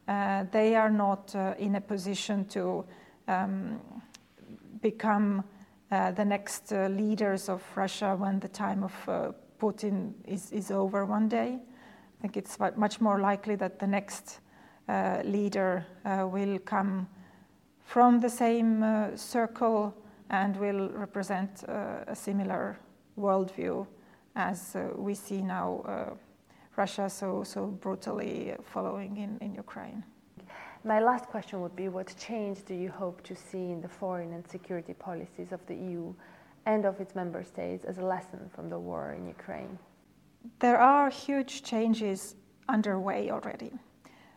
Uh, 0.06 0.44
they 0.52 0.76
are 0.76 0.90
not 0.90 1.34
uh, 1.34 1.54
in 1.58 1.74
a 1.74 1.80
position 1.80 2.44
to 2.46 2.84
um, 3.26 3.80
become 4.80 5.44
uh, 5.90 6.12
the 6.12 6.24
next 6.24 6.72
uh, 6.72 6.86
leaders 6.88 7.48
of 7.48 7.62
Russia 7.76 8.16
when 8.16 8.40
the 8.40 8.48
time 8.48 8.82
of 8.84 9.08
uh, 9.08 9.32
Putin 9.58 10.12
is, 10.24 10.52
is 10.52 10.70
over 10.70 11.04
one 11.04 11.28
day. 11.28 11.58
I 11.58 12.22
think 12.22 12.36
it's 12.36 12.58
much 12.76 13.00
more 13.00 13.18
likely 13.18 13.56
that 13.56 13.78
the 13.78 13.86
next 13.86 14.40
leader 15.24 15.86
will 16.04 16.58
come 16.58 17.06
from 17.90 18.20
the 18.20 18.30
same 18.30 18.84
uh, 18.84 19.16
circle 19.16 19.92
and 20.30 20.56
will 20.56 20.88
represent 20.90 21.64
uh, 21.68 22.04
a 22.06 22.14
similar 22.14 22.78
worldview 23.18 23.84
as 24.36 24.76
uh, 24.76 24.90
we 24.94 25.12
see 25.12 25.42
now 25.42 25.82
uh, 25.86 26.14
Russia 26.76 27.10
so, 27.10 27.42
so 27.42 27.66
brutally 27.66 28.54
following 28.62 29.16
in, 29.16 29.38
in 29.40 29.56
Ukraine. 29.56 30.04
My 30.84 30.98
last 30.98 31.26
question 31.26 31.60
would 31.60 31.76
be 31.76 31.88
what 31.88 32.14
change 32.18 32.64
do 32.64 32.74
you 32.74 32.88
hope 32.88 33.22
to 33.24 33.36
see 33.36 33.70
in 33.70 33.82
the 33.82 33.88
foreign 33.88 34.32
and 34.32 34.46
security 34.48 34.94
policies 34.94 35.52
of 35.52 35.60
the 35.66 35.74
EU 35.74 36.14
and 36.64 36.86
of 36.86 37.00
its 37.00 37.14
member 37.14 37.44
states 37.44 37.84
as 37.84 37.98
a 37.98 38.04
lesson 38.04 38.50
from 38.54 38.70
the 38.70 38.78
war 38.78 39.12
in 39.12 39.26
Ukraine? 39.26 39.78
There 40.58 40.78
are 40.78 41.10
huge 41.10 41.62
changes 41.62 42.34
underway 42.68 43.30
already. 43.30 43.72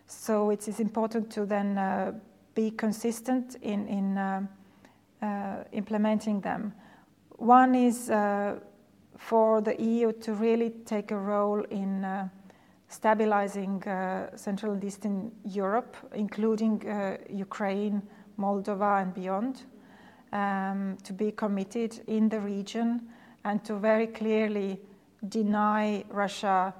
So 0.08 0.50
it 0.50 0.68
is 0.68 0.82
important 0.82 1.32
to 1.32 1.46
then 1.46 1.78
uh, 1.78 2.12
be 2.56 2.72
consistent 2.72 3.56
in, 3.62 3.88
in 3.88 4.18
uh, 4.18 4.42
uh, 5.22 5.64
implementing 5.72 6.42
them. 6.42 6.74
One 7.38 7.74
is 7.74 8.10
uh, 8.10 8.60
for 9.18 9.62
the 9.62 9.82
EU 9.82 10.12
to 10.12 10.34
really 10.34 10.72
take 10.86 11.12
a 11.12 11.18
role 11.18 11.64
in 11.70 12.04
uh, 12.04 12.28
stabilizing 12.94 13.84
uh, 13.84 14.36
Central 14.36 14.74
and 14.74 14.84
Eastern 14.84 15.32
Europe, 15.44 15.96
including 16.14 16.88
uh, 16.88 17.18
Ukraine, 17.30 18.02
Moldova, 18.38 19.02
and 19.02 19.14
beyond, 19.14 19.64
um, 20.32 20.98
to 21.04 21.14
be 21.14 21.32
committed 21.32 22.02
in 22.08 22.30
the 22.30 22.40
region 22.40 23.02
and 23.46 23.64
to 23.66 23.76
very 23.76 24.08
clearly 24.08 24.80
deny 25.30 26.04
Russia 26.10 26.74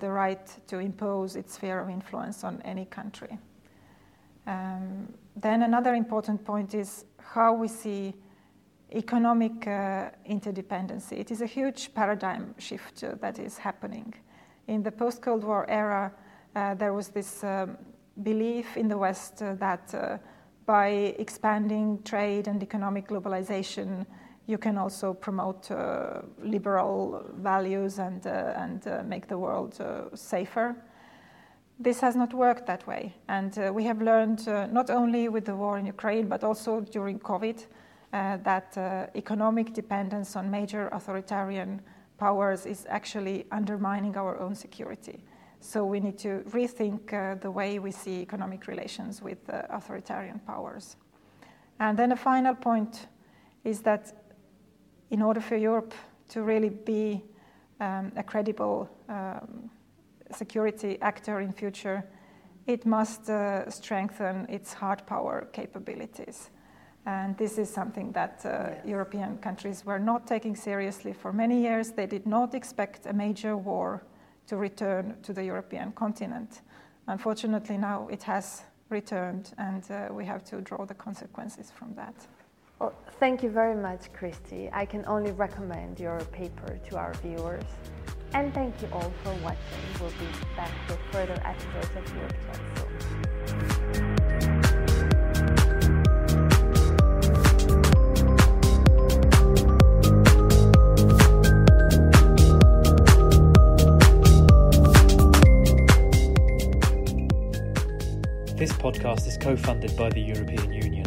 the 0.00 0.10
right 0.10 0.46
to 0.66 0.80
impose 0.80 1.36
its 1.36 1.54
sphere 1.54 1.78
of 1.78 1.88
influence 1.88 2.42
on 2.42 2.60
any 2.64 2.86
country. 2.86 3.38
Um, 4.46 5.08
then 5.36 5.62
another 5.62 5.94
important 5.94 6.44
point 6.44 6.74
is 6.74 7.04
how 7.18 7.54
we 7.54 7.68
see 7.68 8.14
economic 8.92 9.66
uh, 9.66 10.10
interdependency. 10.28 11.18
It 11.18 11.30
is 11.30 11.40
a 11.40 11.46
huge 11.46 11.94
paradigm 11.94 12.54
shift 12.58 13.02
uh, 13.02 13.14
that 13.20 13.38
is 13.38 13.58
happening. 13.58 14.14
In 14.66 14.82
the 14.82 14.90
post 14.90 15.22
Cold 15.22 15.44
War 15.44 15.68
era, 15.68 16.12
uh, 16.56 16.74
there 16.74 16.92
was 16.92 17.08
this 17.08 17.44
um, 17.44 17.76
belief 18.22 18.76
in 18.76 18.88
the 18.88 18.96
West 18.96 19.42
uh, 19.42 19.54
that 19.54 19.94
uh, 19.94 20.18
by 20.66 21.14
expanding 21.18 22.02
trade 22.04 22.48
and 22.48 22.62
economic 22.62 23.08
globalization, 23.08 24.06
you 24.46 24.58
can 24.58 24.78
also 24.78 25.14
promote 25.14 25.70
uh, 25.70 26.22
liberal 26.42 27.24
values 27.36 27.98
and, 27.98 28.26
and 28.26 29.08
make 29.08 29.26
the 29.26 29.38
world 29.38 29.80
safer 30.14 30.76
this 31.78 32.00
has 32.00 32.14
not 32.14 32.32
worked 32.32 32.66
that 32.66 32.86
way. 32.86 33.14
And 33.28 33.58
uh, 33.58 33.72
we 33.72 33.84
have 33.84 34.00
learned 34.00 34.48
uh, 34.48 34.66
not 34.66 34.90
only 34.90 35.28
with 35.28 35.44
the 35.44 35.56
war 35.56 35.78
in 35.78 35.86
Ukraine, 35.86 36.28
but 36.28 36.44
also 36.44 36.80
during 36.80 37.18
COVID, 37.18 37.66
uh, 38.12 38.36
that 38.44 38.78
uh, 38.78 39.06
economic 39.16 39.74
dependence 39.74 40.36
on 40.36 40.50
major 40.50 40.88
authoritarian 40.92 41.80
powers 42.18 42.66
is 42.66 42.86
actually 42.88 43.46
undermining 43.50 44.16
our 44.16 44.38
own 44.38 44.54
security. 44.54 45.24
So 45.60 45.84
we 45.84 46.00
need 46.00 46.18
to 46.18 46.42
rethink 46.50 47.12
uh, 47.12 47.36
the 47.40 47.50
way 47.50 47.78
we 47.78 47.90
see 47.90 48.20
economic 48.20 48.66
relations 48.66 49.22
with 49.22 49.38
uh, 49.48 49.62
authoritarian 49.70 50.38
powers. 50.40 50.96
And 51.80 51.98
then 51.98 52.12
a 52.12 52.16
final 52.16 52.54
point 52.54 53.06
is 53.64 53.80
that 53.80 54.12
in 55.10 55.22
order 55.22 55.40
for 55.40 55.56
Europe 55.56 55.94
to 56.28 56.42
really 56.42 56.68
be 56.68 57.22
um, 57.80 58.12
a 58.16 58.22
credible 58.22 58.88
um, 59.08 59.70
security 60.30 60.98
actor 61.00 61.40
in 61.40 61.52
future, 61.52 62.04
it 62.66 62.86
must 62.86 63.28
uh, 63.28 63.68
strengthen 63.70 64.46
its 64.48 64.72
hard 64.72 65.06
power 65.06 65.48
capabilities. 65.52 66.50
And 67.06 67.36
this 67.36 67.58
is 67.58 67.68
something 67.68 68.12
that 68.12 68.40
uh, 68.44 68.48
yes. 68.48 68.86
European 68.86 69.38
countries 69.38 69.84
were 69.84 69.98
not 69.98 70.26
taking 70.26 70.56
seriously 70.56 71.12
for 71.12 71.32
many 71.32 71.60
years. 71.60 71.90
They 71.90 72.06
did 72.06 72.26
not 72.26 72.54
expect 72.54 73.06
a 73.06 73.12
major 73.12 73.56
war 73.56 74.02
to 74.46 74.56
return 74.56 75.16
to 75.22 75.32
the 75.32 75.44
European 75.44 75.92
continent. 75.92 76.62
Unfortunately, 77.06 77.76
now 77.76 78.08
it 78.10 78.22
has 78.22 78.62
returned, 78.88 79.52
and 79.58 79.82
uh, 79.90 80.08
we 80.12 80.24
have 80.24 80.44
to 80.44 80.60
draw 80.60 80.86
the 80.86 80.94
consequences 80.94 81.70
from 81.70 81.94
that. 81.94 82.14
Well, 82.78 82.94
thank 83.20 83.42
you 83.42 83.50
very 83.50 83.74
much, 83.74 84.12
Kristi. 84.12 84.70
I 84.72 84.84
can 84.84 85.04
only 85.06 85.32
recommend 85.32 86.00
your 86.00 86.20
paper 86.32 86.78
to 86.88 86.96
our 86.96 87.14
viewers. 87.14 87.64
And 88.32 88.52
thank 88.52 88.80
you 88.82 88.88
all 88.92 89.12
for 89.22 89.32
watching. 89.44 89.84
We'll 90.00 90.10
be 90.10 90.26
back 90.56 90.72
with 90.88 90.98
further 91.12 91.40
episodes 91.44 91.96
of 91.96 92.14
Europe 92.16 92.36
Chat 92.46 93.94
soon. 93.94 94.13
This 108.64 108.72
podcast 108.72 109.26
is 109.26 109.36
co 109.36 109.56
funded 109.56 109.94
by 109.94 110.08
the 110.08 110.22
European 110.22 110.72
Union. 110.72 111.04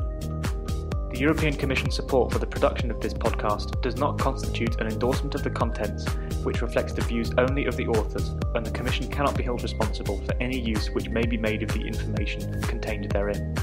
The 1.10 1.18
European 1.18 1.56
Commission's 1.56 1.96
support 1.96 2.32
for 2.32 2.38
the 2.38 2.46
production 2.46 2.92
of 2.92 3.02
this 3.02 3.16
podcast 3.16 3.82
does 3.82 3.98
not 3.98 4.20
constitute 4.20 4.80
an 4.80 4.86
endorsement 4.86 5.34
of 5.34 5.42
the 5.42 5.50
contents, 5.50 6.08
which 6.44 6.62
reflects 6.62 6.94
the 6.94 7.02
views 7.02 7.32
only 7.36 7.66
of 7.66 7.76
the 7.76 7.88
authors, 7.88 8.30
and 8.54 8.64
the 8.64 8.70
Commission 8.70 9.10
cannot 9.10 9.36
be 9.36 9.42
held 9.42 9.64
responsible 9.64 10.22
for 10.22 10.36
any 10.40 10.60
use 10.60 10.92
which 10.92 11.10
may 11.10 11.26
be 11.26 11.36
made 11.36 11.64
of 11.64 11.70
the 11.70 11.82
information 11.82 12.62
contained 12.62 13.10
therein. 13.10 13.56